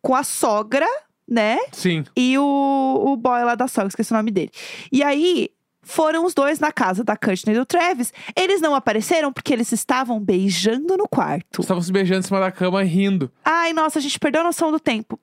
com 0.02 0.16
a 0.16 0.24
sogra, 0.24 0.88
né? 1.34 1.58
Sim. 1.72 2.04
E 2.16 2.38
o, 2.38 3.04
o 3.08 3.18
boy 3.18 3.44
lá 3.44 3.56
da 3.56 3.68
sogra, 3.68 3.88
esqueci 3.90 4.14
o 4.14 4.16
nome 4.18 4.32
dele. 4.32 4.52
E 4.92 5.02
aí. 5.04 5.50
Foram 5.86 6.24
os 6.26 6.34
dois 6.34 6.62
na 6.62 6.72
casa 6.72 7.04
da 7.04 7.18
Courtney 7.18 7.54
e 7.54 7.60
do 7.60 7.66
Travis. 7.66 8.14
Eles 8.38 8.62
não 8.62 8.74
apareceram 8.74 9.34
porque 9.34 9.52
eles 9.52 9.70
estavam 9.74 10.18
beijando 10.18 10.96
no 10.96 11.06
quarto. 11.10 11.60
Estavam 11.60 11.84
se 11.84 11.92
beijando 11.92 12.22
em 12.22 12.24
cima 12.24 12.40
da 12.40 12.50
cama 12.54 12.82
rindo. 12.86 13.30
Ai, 13.44 13.74
nossa, 13.74 14.00
a 14.00 14.02
gente 14.02 14.18
perdeu 14.18 14.40
a 14.40 14.44
noção 14.46 14.72
do 14.72 14.80
tempo. 14.80 15.20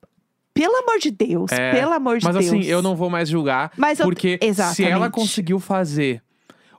Pelo 0.52 0.76
amor 0.76 0.98
de 0.98 1.10
Deus, 1.10 1.50
É, 1.50 1.72
pelo 1.72 1.94
amor 1.94 2.18
de 2.18 2.26
Mas 2.26 2.34
Deus. 2.34 2.46
assim, 2.48 2.62
eu 2.64 2.82
não 2.82 2.94
vou 2.94 3.08
mais 3.08 3.30
julgar. 3.30 3.72
Mas 3.74 4.00
eu- 4.00 4.04
porque 4.04 4.38
se 4.38 4.46
Exatamente. 4.48 4.92
ela 4.92 5.08
conseguiu 5.08 5.58
fazer 5.58 6.22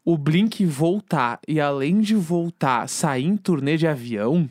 o 0.05 0.15
Blink 0.15 0.63
voltar 0.63 1.39
e 1.47 1.59
além 1.59 2.01
de 2.01 2.13
voltar, 2.13 2.87
sair 2.87 3.25
em 3.25 3.35
turnê 3.35 3.77
de 3.77 3.87
avião, 3.87 4.47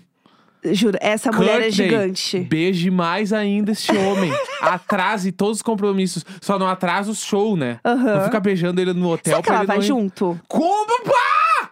Juro, 0.64 0.98
essa 1.00 1.32
mulher 1.32 1.62
é 1.62 1.70
gigante. 1.70 2.40
beije 2.40 2.90
mais 2.90 3.32
ainda 3.32 3.72
este 3.72 3.96
homem. 3.96 4.30
Atrase 4.60 5.32
todos 5.32 5.58
os 5.58 5.62
compromissos. 5.62 6.24
Só 6.40 6.58
não 6.58 6.66
atrasa 6.66 7.10
o 7.10 7.14
show, 7.14 7.56
né? 7.56 7.78
Aham. 7.84 8.16
Não 8.16 8.24
fica 8.24 8.40
beijando 8.40 8.80
ele 8.80 8.92
no 8.92 9.10
hotel 9.10 9.32
Será 9.32 9.42
que 9.42 9.46
pra 9.48 9.56
ela 9.56 9.64
vai 9.64 9.76
não 9.76 9.82
junto? 9.82 10.40
Como, 10.46 11.02
pá? 11.04 11.70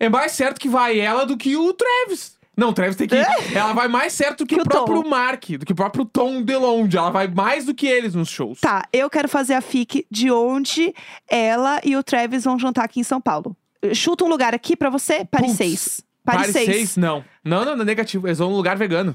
É 0.00 0.08
mais 0.08 0.32
certo 0.32 0.58
que 0.58 0.68
vai 0.68 0.98
ela 0.98 1.24
do 1.26 1.36
que 1.36 1.56
o 1.56 1.72
Travis. 1.74 2.36
Não, 2.56 2.68
o 2.68 2.72
Travis 2.72 2.96
tem 2.96 3.08
que 3.08 3.16
ir. 3.16 3.26
Ela 3.54 3.72
vai 3.72 3.88
mais 3.88 4.12
certo 4.12 4.38
do 4.40 4.46
que, 4.46 4.56
Que 4.56 4.60
o 4.60 4.64
próprio 4.64 5.02
Tom. 5.02 5.08
Mark, 5.08 5.44
do 5.58 5.64
que 5.64 5.72
o 5.72 5.76
próprio 5.76 6.04
Tom 6.04 6.42
DeLonge. 6.42 6.96
Ela 6.96 7.10
vai 7.10 7.26
mais 7.26 7.64
do 7.64 7.74
que 7.74 7.86
eles 7.86 8.14
nos 8.14 8.28
shows. 8.28 8.60
Tá, 8.60 8.84
eu 8.92 9.08
quero 9.08 9.28
fazer 9.28 9.54
a 9.54 9.60
FIC 9.60 10.06
de 10.10 10.30
onde 10.30 10.94
ela 11.28 11.80
e 11.84 11.96
o 11.96 12.02
Travis 12.02 12.44
vão 12.44 12.58
jantar 12.58 12.84
aqui 12.84 13.00
em 13.00 13.04
São 13.04 13.20
Paulo. 13.20 13.56
Chuta 13.94 14.24
um 14.24 14.28
lugar 14.28 14.54
aqui 14.54 14.76
pra 14.76 14.90
você, 14.90 15.24
Paris 15.24 15.56
Putz, 15.56 15.58
6. 15.58 16.00
Paris, 16.24 16.52
Paris 16.52 16.52
6. 16.52 16.66
6, 16.76 16.96
não. 16.96 17.24
Não, 17.44 17.64
não, 17.64 17.76
não, 17.76 17.84
negativo. 17.84 18.26
Eles 18.28 18.38
vão 18.38 18.50
num 18.50 18.56
lugar 18.56 18.76
vegano. 18.76 19.14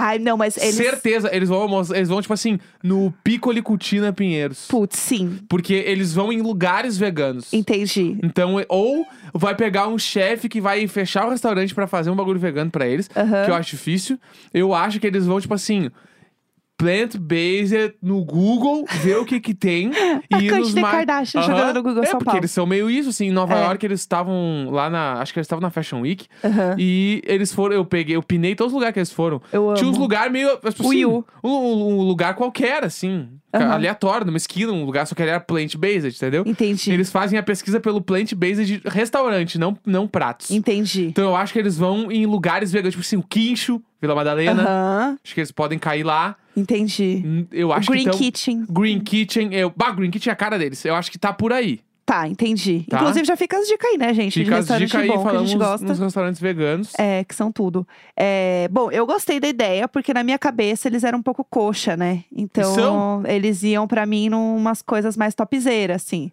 Ai, 0.00 0.16
não, 0.20 0.36
mas 0.36 0.56
eles. 0.56 0.76
Certeza, 0.76 1.28
eles 1.34 1.48
vão, 1.48 1.60
almoçar- 1.62 1.96
eles 1.96 2.08
vão, 2.08 2.22
tipo 2.22 2.32
assim, 2.32 2.60
no 2.84 3.12
Piccoli 3.24 3.60
Cutina 3.60 4.12
Pinheiros. 4.12 4.66
Putz, 4.68 4.96
sim. 4.96 5.40
Porque 5.48 5.74
eles 5.74 6.14
vão 6.14 6.32
em 6.32 6.40
lugares 6.40 6.96
veganos. 6.96 7.52
Entendi. 7.52 8.16
Então, 8.22 8.54
ou 8.68 9.04
vai 9.34 9.56
pegar 9.56 9.88
um 9.88 9.98
chefe 9.98 10.48
que 10.48 10.60
vai 10.60 10.86
fechar 10.86 11.26
o 11.26 11.30
restaurante 11.30 11.74
pra 11.74 11.88
fazer 11.88 12.10
um 12.10 12.14
bagulho 12.16 12.38
vegano 12.38 12.70
pra 12.70 12.86
eles, 12.86 13.10
Aham. 13.16 13.44
que 13.44 13.50
eu 13.50 13.54
acho 13.56 13.70
difícil. 13.72 14.20
Eu 14.54 14.72
acho 14.72 15.00
que 15.00 15.06
eles 15.06 15.26
vão, 15.26 15.40
tipo 15.40 15.54
assim, 15.54 15.90
plant-based 16.78 17.94
no 18.02 18.24
Google, 18.24 18.84
ver 19.02 19.18
o 19.18 19.24
que 19.24 19.40
que 19.40 19.52
tem. 19.54 19.90
A 20.32 20.40
e 20.40 20.46
ir 20.46 20.52
nos 20.52 20.74
mar- 20.74 20.92
Kardashian 20.92 21.40
Aham. 21.40 21.48
jogando 21.50 21.74
no 21.76 21.82
Google 21.82 22.02
é, 22.02 22.06
São 22.06 22.12
porque 22.18 22.24
Paulo. 22.26 22.40
eles 22.40 22.50
são 22.50 22.66
meio 22.66 22.90
isso, 22.90 23.08
assim. 23.10 23.26
Em 23.26 23.32
Nova 23.32 23.54
É. 23.54 23.64
York, 23.64 23.84
eles 23.84 24.00
estavam 24.00 24.68
lá 24.70 24.88
na... 24.88 25.14
Acho 25.20 25.32
que 25.32 25.38
eles 25.38 25.46
estavam 25.46 25.60
na 25.60 25.70
Fashion 25.70 26.00
Week. 26.00 26.26
Aham. 26.44 26.76
E 26.78 27.22
eles 27.26 27.52
foram... 27.52 27.74
Eu 27.74 27.84
peguei... 27.84 28.16
Eu 28.16 28.22
pinei 28.22 28.54
todos 28.54 28.72
os 28.72 28.74
lugares 28.74 28.92
que 28.94 28.98
eles 29.00 29.12
foram. 29.12 29.40
Eu 29.52 29.74
Tinha 29.74 29.88
uns 29.90 29.94
amo. 29.96 30.02
lugares 30.04 30.32
meio... 30.32 30.58
Assim, 30.62 31.04
um, 31.04 31.22
um 31.44 32.00
lugar 32.02 32.34
qualquer, 32.34 32.84
assim. 32.84 33.28
Aham. 33.52 33.72
Aleatório, 33.72 34.26
numa 34.26 34.36
esquina. 34.36 34.72
Um 34.72 34.84
lugar 34.84 35.06
só 35.06 35.14
que 35.14 35.22
ele 35.22 35.30
era 35.30 35.40
plant-based, 35.40 36.16
entendeu? 36.16 36.44
Entendi. 36.46 36.92
Eles 36.92 37.10
fazem 37.10 37.38
a 37.38 37.42
pesquisa 37.42 37.80
pelo 37.80 38.00
plant-based 38.00 38.82
restaurante, 38.86 39.58
não, 39.58 39.76
não 39.86 40.06
pratos. 40.06 40.50
Entendi. 40.50 41.06
Então 41.06 41.24
eu 41.24 41.36
acho 41.36 41.52
que 41.52 41.58
eles 41.58 41.76
vão 41.76 42.10
em 42.12 42.26
lugares 42.26 42.70
veganos, 42.70 42.94
tipo 42.94 43.04
assim, 43.06 43.16
o 43.16 43.22
Quincho, 43.22 43.82
Vila 44.00 44.14
Madalena. 44.14 44.62
Aham. 44.62 45.18
Acho 45.24 45.34
que 45.34 45.40
eles 45.40 45.50
podem 45.52 45.78
cair 45.78 46.04
lá. 46.04 46.36
Entendi. 46.56 47.22
Hum, 47.24 47.46
Eu 47.52 47.72
acho 47.72 47.90
Green 47.90 48.04
que 48.04 48.10
tão... 48.10 48.18
Kitchen. 48.18 48.64
Green 48.68 49.00
Kitchen. 49.00 49.54
Eu... 49.54 49.72
Bah, 49.76 49.90
Green 49.92 50.10
Kitchen 50.10 50.30
é 50.30 50.32
a 50.32 50.36
cara 50.36 50.58
deles. 50.58 50.84
Eu 50.84 50.94
acho 50.94 51.10
que 51.10 51.18
tá 51.18 51.32
por 51.32 51.52
aí. 51.52 51.80
Tá, 52.06 52.26
entendi. 52.26 52.86
Tá. 52.88 52.96
Inclusive, 52.96 53.26
já 53.26 53.36
fica 53.36 53.58
as 53.58 53.66
dicas 53.68 53.90
aí, 53.90 53.98
né, 53.98 54.14
gente? 54.14 54.32
Fica 54.42 54.62
de 54.62 54.72
as 54.72 54.78
dicas 54.78 55.02
aí, 55.02 55.08
bom 55.08 55.12
que 55.14 55.20
a 55.20 55.22
falamos 55.24 55.50
gente 55.50 55.58
gosta. 55.58 55.86
nos 55.86 55.98
restaurantes 55.98 56.40
veganos. 56.40 56.92
É, 56.98 57.22
que 57.22 57.34
são 57.34 57.52
tudo. 57.52 57.86
É, 58.16 58.66
bom, 58.70 58.90
eu 58.90 59.04
gostei 59.04 59.38
da 59.38 59.46
ideia, 59.46 59.86
porque 59.86 60.14
na 60.14 60.24
minha 60.24 60.38
cabeça 60.38 60.88
eles 60.88 61.04
eram 61.04 61.18
um 61.18 61.22
pouco 61.22 61.44
coxa, 61.44 61.98
né? 61.98 62.24
Então, 62.34 62.74
São? 62.74 63.22
eles 63.26 63.62
iam 63.62 63.86
pra 63.86 64.06
mim 64.06 64.30
numas 64.30 64.80
coisas 64.80 65.18
mais 65.18 65.34
topzeiras, 65.34 65.96
assim. 66.02 66.32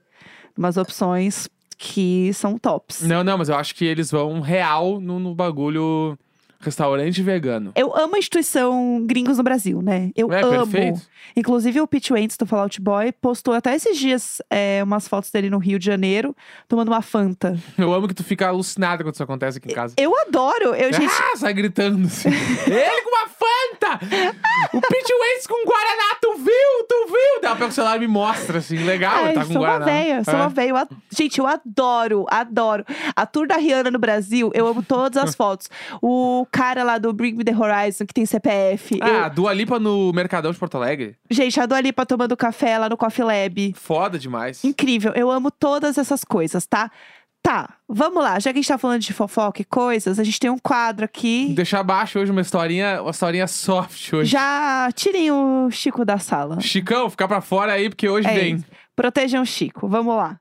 Umas 0.57 0.77
opções 0.77 1.49
que 1.77 2.31
são 2.33 2.57
tops. 2.57 3.01
Não, 3.01 3.21
não, 3.21 3.37
mas 3.37 3.49
eu 3.49 3.55
acho 3.57 3.75
que 3.75 3.83
eles 3.83 4.09
vão 4.09 4.39
real 4.39 5.01
no, 5.01 5.19
no 5.19 5.35
bagulho 5.35 6.17
restaurante 6.65 7.21
vegano. 7.21 7.71
Eu 7.75 7.95
amo 7.95 8.15
a 8.15 8.19
instituição 8.19 9.03
Gringos 9.05 9.37
no 9.37 9.43
Brasil, 9.43 9.81
né? 9.81 10.11
Eu 10.15 10.31
É, 10.33 10.41
amo. 10.41 10.67
perfeito. 10.67 11.01
Inclusive, 11.35 11.79
o 11.81 11.87
Pete 11.87 12.11
Wentz 12.13 12.35
do 12.37 12.45
Fallout 12.45 12.79
Boy 12.81 13.11
postou 13.13 13.53
até 13.53 13.75
esses 13.75 13.97
dias 13.97 14.41
é, 14.49 14.81
umas 14.83 15.07
fotos 15.07 15.31
dele 15.31 15.49
no 15.49 15.57
Rio 15.57 15.77
de 15.79 15.85
Janeiro, 15.85 16.35
tomando 16.67 16.89
uma 16.89 17.01
Fanta. 17.01 17.57
Eu 17.77 17.93
amo 17.93 18.07
que 18.07 18.13
tu 18.13 18.23
fica 18.23 18.47
alucinada 18.47 19.03
quando 19.03 19.13
isso 19.13 19.23
acontece 19.23 19.57
aqui 19.57 19.69
em 19.71 19.73
casa. 19.75 19.93
Eu 19.97 20.11
adoro! 20.21 20.73
Eu, 20.75 20.91
gente, 20.93 21.05
Ah, 21.33 21.37
sai 21.37 21.53
gritando 21.53 22.05
assim. 22.07 22.29
Ele 22.67 23.01
com 23.03 23.09
uma 23.15 23.27
Fanta! 23.27 24.05
O 24.73 24.81
Pete 24.81 25.13
Wentz 25.13 25.47
com 25.47 25.65
Guaraná, 25.65 26.15
tu 26.21 26.35
viu? 26.37 26.85
Tu 26.89 27.05
viu? 27.07 27.41
Daí 27.41 27.53
pega 27.53 27.67
o 27.67 27.71
celular 27.71 27.97
e 27.97 27.99
me 27.99 28.07
mostra, 28.07 28.57
assim, 28.59 28.77
legal, 28.77 29.25
Ai, 29.25 29.33
tá 29.33 29.41
com 29.45 29.53
sou 29.53 29.61
uma 29.61 29.67
Guaraná. 29.77 29.85
véia, 29.85 30.23
sou 30.23 30.33
É. 30.33 30.37
uma 30.37 30.49
véia. 30.49 30.87
Gente, 31.11 31.39
eu 31.39 31.47
adoro, 31.47 32.25
adoro. 32.29 32.83
A 33.15 33.25
tour 33.25 33.47
da 33.47 33.55
Rihanna 33.57 33.91
no 33.91 33.99
Brasil, 33.99 34.51
eu 34.53 34.67
amo 34.67 34.81
todas 34.83 35.21
as 35.23 35.33
fotos. 35.35 35.69
O 36.01 36.45
cara 36.55 36.83
lá 36.83 36.97
do 36.97 37.11
Bring 37.11 37.33
Me 37.33 37.43
The 37.43 37.53
Horizon, 37.55 38.05
que 38.05 38.13
tem 38.13 38.25
CPF. 38.25 38.97
eu- 39.01 39.23
Ah, 39.23 39.27
Dua 39.29 39.51
Lipa 39.53 39.77
no 39.79 40.11
Mercadão 40.13 40.51
de 40.51 40.57
Porto 40.57 40.77
Alegre? 40.77 41.15
Gente, 41.29 41.59
a 41.59 41.65
Dua 41.65 41.81
Lipa 41.81 42.05
tomando 42.05 42.37
café 42.37 42.77
lá 42.77 42.87
no 42.87 42.95
Coffee 42.95 43.25
Lab. 43.25 43.73
Foda 43.75 44.17
demais. 44.17 44.63
Incrível, 44.63 45.11
eu 45.15 45.29
amo 45.29 45.51
todas 45.51 45.97
essas 45.97 46.23
coisas, 46.23 46.65
tá? 46.65 46.89
Tá, 47.43 47.75
vamos 47.87 48.23
lá. 48.23 48.39
Já 48.39 48.51
que 48.51 48.57
a 48.57 48.61
gente 48.61 48.67
tá 48.67 48.77
falando 48.77 49.01
de 49.01 49.13
fofoca 49.13 49.61
e 49.61 49.65
coisas, 49.65 50.17
a 50.17 50.23
gente 50.23 50.39
tem 50.39 50.49
um 50.49 50.57
quadro 50.57 51.05
aqui. 51.05 51.53
Deixar 51.55 51.81
abaixo 51.81 52.17
hoje 52.17 52.31
uma 52.31 52.41
historinha, 52.41 53.01
uma 53.03 53.11
historinha 53.11 53.45
soft 53.45 54.13
hoje. 54.13 54.31
Já 54.31 54.89
tirem 54.95 55.29
o 55.31 55.69
Chico 55.69 56.03
da 56.03 56.17
sala. 56.17 56.59
Chicão, 56.61 57.07
ficar 57.09 57.27
pra 57.27 57.41
fora 57.41 57.73
aí, 57.73 57.87
porque 57.89 58.09
hoje 58.09 58.27
É 58.27 58.33
vem. 58.33 58.55
isso. 58.55 58.65
Protejam 58.95 59.43
o 59.43 59.45
Chico, 59.45 59.87
vamos 59.87 60.15
lá. 60.15 60.37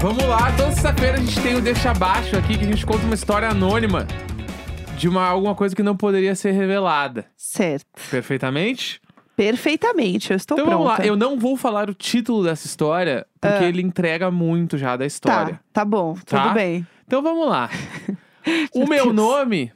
Vamos 0.00 0.24
lá, 0.24 0.50
toda 0.56 0.72
sexta-feira 0.72 1.18
a 1.18 1.20
gente 1.20 1.40
tem 1.42 1.54
o 1.56 1.60
Deixa 1.60 1.90
Abaixo 1.90 2.36
aqui, 2.36 2.56
que 2.56 2.64
a 2.64 2.68
gente 2.68 2.86
conta 2.86 3.04
uma 3.04 3.14
história 3.14 3.48
anônima 3.50 4.06
de 4.96 5.08
uma, 5.08 5.24
alguma 5.26 5.54
coisa 5.54 5.74
que 5.76 5.82
não 5.82 5.96
poderia 5.96 6.34
ser 6.34 6.52
revelada. 6.52 7.26
Certo. 7.36 7.86
Perfeitamente? 8.10 9.00
Perfeitamente, 9.36 10.30
eu 10.30 10.36
estou 10.36 10.56
então 10.58 10.66
pronta. 10.68 10.84
vamos 10.84 10.98
lá, 10.98 11.06
eu 11.06 11.16
não 11.16 11.38
vou 11.38 11.56
falar 11.56 11.88
o 11.88 11.94
título 11.94 12.44
dessa 12.44 12.66
história, 12.66 13.26
porque 13.40 13.64
Ah. 13.64 13.68
ele 13.68 13.80
entrega 13.82 14.30
muito 14.30 14.76
já 14.76 14.96
da 14.96 15.06
história. 15.06 15.54
Tá, 15.54 15.60
tá 15.80 15.84
bom, 15.84 16.14
tudo 16.14 16.24
Tá? 16.26 16.48
bem. 16.50 16.86
Então 17.06 17.22
vamos 17.22 17.48
lá. 17.48 17.70
o 18.74 18.80
Meu 18.80 18.88
meu 18.88 19.04
Deus. 19.04 19.14
nome, 19.14 19.72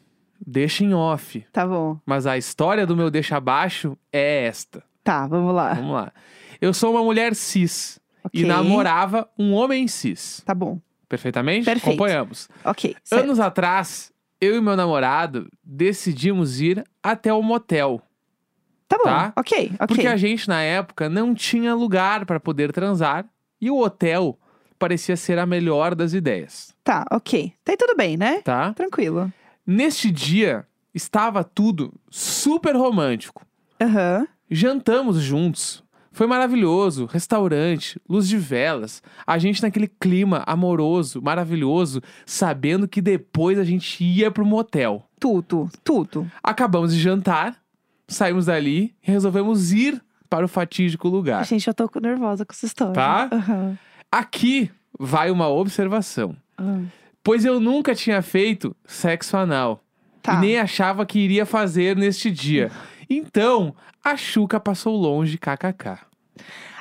deixa 0.47 0.85
em 0.85 0.93
off. 0.95 1.47
Tá 1.53 1.67
bom. 1.67 1.99
Mas 2.05 2.27
a 2.27 2.37
história 2.37 2.87
do 2.87 2.97
meu 2.97 3.11
deixa 3.11 3.37
abaixo 3.37 3.97
é 4.13 4.45
esta. 4.47 4.83
Tá, 5.03 5.27
vamos 5.27 5.55
lá. 5.55 5.75
Vamos 5.75 5.93
lá. 5.95 6.13
Eu 6.61 6.73
sou 6.75 6.93
uma 6.93 7.03
mulher 7.03 7.35
cis 7.35 7.99
e 8.33 8.39
Ok. 8.41 8.45
namorava 8.45 9.29
um 9.39 9.53
homem 9.53 9.87
cis. 9.89 10.43
Tá 10.45 10.55
bom. 10.55 10.81
Perfeitamente? 11.09 11.65
Perfeito. 11.65 11.89
Acompanhamos. 11.89 12.49
Ok. 12.65 12.97
certo. 13.05 13.23
Anos 13.25 13.39
atrás, 13.41 14.13
eu 14.41 14.57
e 14.57 14.61
meu 14.61 14.77
namorado 14.77 15.49
decidimos 15.63 16.61
ir 16.61 16.85
até 17.03 17.33
o 17.33 17.43
motel. 17.43 18.01
Tá 18.89 18.97
bom. 18.99 19.05
tá? 19.05 19.33
Ok, 19.37 19.71
ok. 19.75 19.87
Porque 19.87 20.07
a 20.07 20.17
gente, 20.17 20.49
na 20.49 20.61
época, 20.63 21.09
não 21.09 21.35
tinha 21.35 21.75
lugar 21.75 22.25
para 22.27 22.41
poder 22.41 22.73
transar 22.73 23.27
e 23.61 23.71
o 23.71 23.79
hotel 23.81 24.39
parecia 24.79 25.17
ser 25.17 25.39
a 25.39 25.47
melhor 25.47 25.95
das 25.95 26.13
ideias, 26.13 26.75
Tá, 26.83 27.07
ok. 27.11 27.53
Tá 27.65 27.73
aí 27.73 27.77
tudo 27.79 27.97
bem, 27.97 28.17
né? 28.17 28.43
tá? 28.43 28.75
Tranquilo. 28.75 29.33
Neste 29.67 30.11
dia, 30.11 30.67
estava 30.93 31.43
tudo 31.45 31.95
super 32.11 32.77
romântico. 32.77 33.47
Aham. 33.81 34.27
Jantamos 34.51 35.17
juntos. 35.21 35.84
Foi 36.15 36.27
maravilhoso. 36.29 37.07
Restaurante, 37.07 38.01
luz 38.09 38.29
de 38.29 38.39
velas. 38.39 39.03
A 39.27 39.37
gente 39.37 39.61
naquele 39.63 39.89
clima 39.89 40.45
amoroso, 40.47 41.21
maravilhoso, 41.21 42.01
sabendo 42.25 42.87
que 42.89 43.03
depois 43.03 43.59
a 43.59 43.65
gente 43.65 44.03
ia 44.03 44.31
pro 44.31 44.47
motel. 44.47 45.05
Tudo, 45.19 45.69
tudo. 45.83 46.31
Acabamos 46.43 46.95
de 46.95 47.01
jantar, 47.01 47.57
saímos 48.07 48.47
dali 48.47 48.95
e 49.07 49.11
resolvemos 49.11 49.73
ir 49.73 50.01
para 50.31 50.45
o 50.45 50.49
fatídico 50.49 51.09
lugar. 51.09 51.45
Gente, 51.45 51.67
eu 51.67 51.75
tô 51.75 51.91
nervosa 52.01 52.47
com 52.47 52.53
essa 52.53 52.65
história. 52.65 52.95
Tá? 52.95 53.29
Aham. 53.33 53.79
Aqui 54.11 54.71
vai 54.99 55.31
uma 55.33 55.49
observação. 55.49 56.37
Ah, 56.57 56.79
Pois 57.25 57.45
eu 57.45 57.59
nunca 57.59 57.95
tinha 57.95 58.21
feito 58.23 58.77
sexo 58.85 59.37
anal. 59.37 59.83
Tá. 60.23 60.35
E 60.35 60.41
nem 60.41 60.59
achava 60.59 61.05
que 61.05 61.19
iria 61.19 61.45
fazer 61.45 61.97
neste 61.97 62.31
dia. 62.31 62.71
Então, 63.17 63.75
a 64.03 64.17
Xuca 64.17 64.59
passou 64.61 64.97
longe, 64.97 65.39
kkk. 65.39 65.99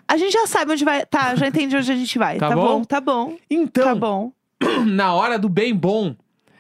A 0.07 0.17
gente 0.17 0.33
já 0.33 0.45
sabe 0.47 0.73
onde 0.73 0.83
vai. 0.83 1.05
Tá, 1.05 1.35
já 1.35 1.47
entendi 1.47 1.75
onde 1.75 1.91
a 1.91 1.95
gente 1.95 2.17
vai. 2.17 2.37
Tá 2.37 2.49
Tá, 2.49 2.55
bom? 2.55 2.61
bom? 2.79 2.83
tá 2.83 3.01
bom. 3.01 3.37
Então, 3.49 3.83
Tá 3.85 3.95
bom. 3.95 4.31
na 4.85 5.13
hora 5.13 5.37
do 5.39 5.47
bem 5.49 5.75
bom, 5.75 6.15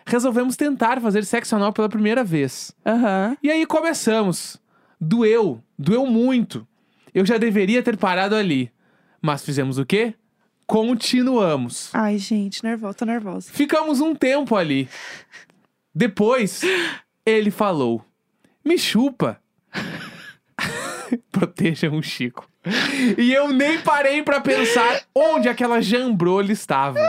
resolvemos 0.05 0.55
tentar 0.55 0.99
fazer 1.01 1.23
sexo 1.25 1.55
anal 1.55 1.73
pela 1.73 1.89
primeira 1.89 2.23
vez. 2.23 2.73
Aham. 2.85 3.37
E 3.41 3.49
aí 3.51 3.65
começamos. 3.65 4.57
Doeu, 4.99 5.61
doeu 5.77 6.05
muito. 6.05 6.65
Eu 7.13 7.25
já 7.25 7.37
deveria 7.37 7.83
ter 7.83 7.97
parado 7.97 8.35
ali. 8.35 8.71
Mas 9.21 9.43
fizemos 9.43 9.77
o 9.77 9.85
quê? 9.85 10.13
Continuamos. 10.65 11.89
Ai, 11.93 12.17
gente, 12.17 12.63
nervosa, 12.63 12.93
tô 12.93 13.05
nervosa. 13.05 13.51
Ficamos 13.51 13.99
um 14.01 14.15
tempo 14.15 14.55
ali. 14.55 14.87
Depois, 15.93 16.61
ele 17.25 17.51
falou: 17.51 18.03
Me 18.65 18.77
chupa. 18.77 19.39
Protejam 21.31 21.95
o 21.97 22.03
Chico. 22.03 22.47
E 23.17 23.33
eu 23.33 23.49
nem 23.49 23.79
parei 23.79 24.23
pra 24.23 24.39
pensar 24.39 25.01
onde 25.13 25.49
aquela 25.49 25.81
jambrolha 25.81 26.51
estava. 26.51 26.99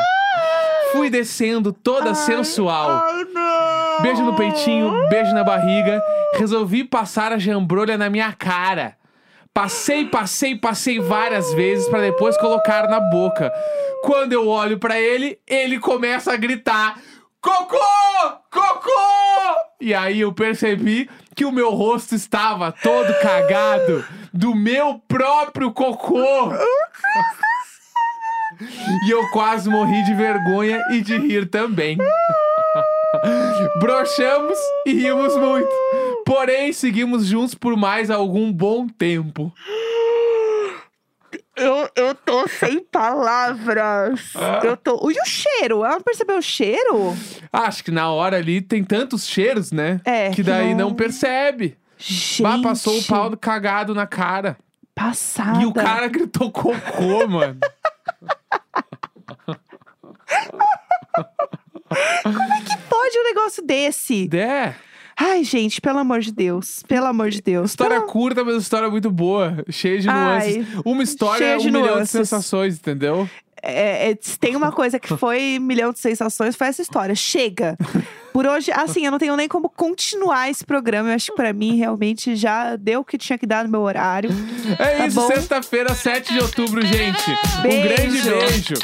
Fui 0.93 1.11
descendo 1.11 1.73
toda 1.73 2.15
sensual. 2.15 2.91
Ai, 2.91 3.25
não! 3.25 4.03
Beijo 4.03 4.23
no 4.23 4.37
peitinho, 4.37 5.09
beijo 5.09 5.33
na 5.33 5.45
barriga. 5.45 6.03
Resolvi 6.35 6.85
passar 6.85 7.33
a 7.33 7.39
jambrolha 7.39 7.97
na 7.97 8.11
minha 8.11 8.33
cara. 8.33 8.97
Passei, 9.53 10.05
passei, 10.07 10.57
passei 10.57 10.99
várias 10.99 11.53
vezes 11.55 11.89
pra 11.89 12.01
depois 12.01 12.37
colocar 12.37 12.89
na 12.89 12.99
boca. 12.99 13.53
Quando 14.03 14.33
eu 14.33 14.49
olho 14.49 14.79
pra 14.79 15.01
ele, 15.01 15.39
ele 15.47 15.79
começa 15.79 16.33
a 16.33 16.37
gritar: 16.37 17.01
Cocô! 17.41 17.79
Cocô! 18.51 18.91
E 19.81 19.95
aí 19.95 20.21
eu 20.21 20.33
percebi 20.33 21.09
que 21.35 21.45
o 21.45 21.53
meu 21.53 21.71
rosto 21.71 22.15
estava 22.15 22.73
todo 22.73 23.13
cagado 23.21 24.05
do 24.33 24.55
meu 24.55 25.01
próprio 25.09 25.73
cocô. 25.73 26.53
E 29.05 29.11
eu 29.11 29.29
quase 29.31 29.69
morri 29.69 30.05
de 30.05 30.15
vergonha 30.15 30.81
e 30.93 31.01
de 31.01 31.19
rir 31.19 31.51
também. 31.51 31.99
Brochamos 33.81 34.57
e 34.87 34.93
rimos 34.93 35.37
muito. 35.37 35.69
Porém, 36.25 36.73
seguimos 36.73 37.27
juntos 37.27 37.57
por 37.57 37.77
mais 37.77 38.13
algum 38.13 38.53
bom 38.53 38.87
tempo. 38.87 39.53
Eu, 41.57 41.89
eu 41.95 42.15
tô 42.15 42.49
sem 42.49 42.81
palavras. 42.85 44.33
Ah. 44.35 44.61
Eu 44.65 44.77
tô. 44.77 45.11
E 45.11 45.15
o 45.21 45.25
cheiro? 45.27 45.85
Ela 45.85 45.95
não 45.95 46.03
percebeu 46.03 46.39
o 46.39 46.43
cheiro? 46.43 47.17
Acho 47.53 47.85
que 47.85 47.91
na 47.93 48.11
hora 48.11 48.37
ali 48.39 48.61
tem 48.61 48.83
tantos 48.83 49.27
cheiros, 49.27 49.71
né? 49.71 50.01
É, 50.05 50.31
Que 50.31 50.37
que 50.37 50.43
daí 50.43 50.75
não, 50.75 50.89
não- 50.89 50.95
percebe. 50.95 51.77
Gente. 51.97 52.43
Bah, 52.43 52.59
passou 52.61 52.99
o 52.99 53.05
pau 53.05 53.31
do 53.31 53.37
cagado 53.37 53.95
na 53.95 54.07
cara. 54.07 54.57
Passada. 54.95 55.63
E 55.63 55.67
o 55.67 55.73
cara 55.73 56.09
gritou 56.09 56.51
cocô, 56.51 57.27
mano. 57.29 57.59
Pode 62.89 63.19
um 63.19 63.25
negócio 63.25 63.65
desse? 63.65 64.29
É. 64.37 64.75
Ai, 65.17 65.45
gente, 65.45 65.81
pelo 65.81 65.99
amor 65.99 66.21
de 66.21 66.33
Deus. 66.33 66.83
Pelo 66.89 67.07
amor 67.07 67.31
de 67.31 67.41
Deus. 67.41 67.71
História 67.71 67.99
Pelo- 68.01 68.11
curta, 68.13 68.45
mas 68.45 68.57
história 68.57 68.89
muito 68.91 69.11
boa. 69.11 69.65
Cheia 69.71 70.01
de 70.01 70.09
Ai, 70.09 70.57
nuances. 70.59 70.67
Uma 70.85 71.03
história, 71.03 71.39
cheia 71.47 71.57
um 71.57 71.61
de 71.61 71.67
milhão 71.71 71.83
de 71.87 71.91
nuances. 71.95 72.11
sensações, 72.11 72.75
entendeu? 72.77 73.29
É, 73.63 74.11
é, 74.11 74.19
se 74.21 74.39
tem 74.39 74.55
uma 74.57 74.71
coisa 74.73 74.99
que 74.99 75.09
foi 75.17 75.59
milhão 75.61 75.93
de 75.93 75.99
sensações, 75.99 76.55
foi 76.57 76.67
essa 76.67 76.83
história. 76.83 77.15
Chega. 77.15 77.77
Por 78.33 78.45
hoje, 78.47 78.73
assim, 78.73 79.05
eu 79.07 79.13
não 79.13 79.19
tenho 79.19 79.37
nem 79.37 79.47
como 79.49 79.71
continuar 79.71 80.51
esse 80.51 80.65
programa. 80.65 81.09
Eu 81.11 81.15
acho 81.15 81.31
que 81.31 81.37
pra 81.37 81.53
mim, 81.53 81.77
realmente, 81.77 82.35
já 82.35 82.75
deu 82.75 83.01
o 83.01 83.05
que 83.05 83.17
tinha 83.17 83.39
que 83.39 83.47
dar 83.47 83.65
no 83.65 83.71
meu 83.71 83.81
horário. 83.83 84.29
É 84.79 84.97
Tá 84.99 85.07
isso, 85.07 85.27
sexta-feira, 85.29 85.95
7 85.95 86.33
de 86.35 86.41
outubro, 86.41 86.85
gente. 86.85 87.31
Um 87.61 87.63
Beijo. 87.63 87.89
grande 87.89 88.23
beijo. 88.23 88.75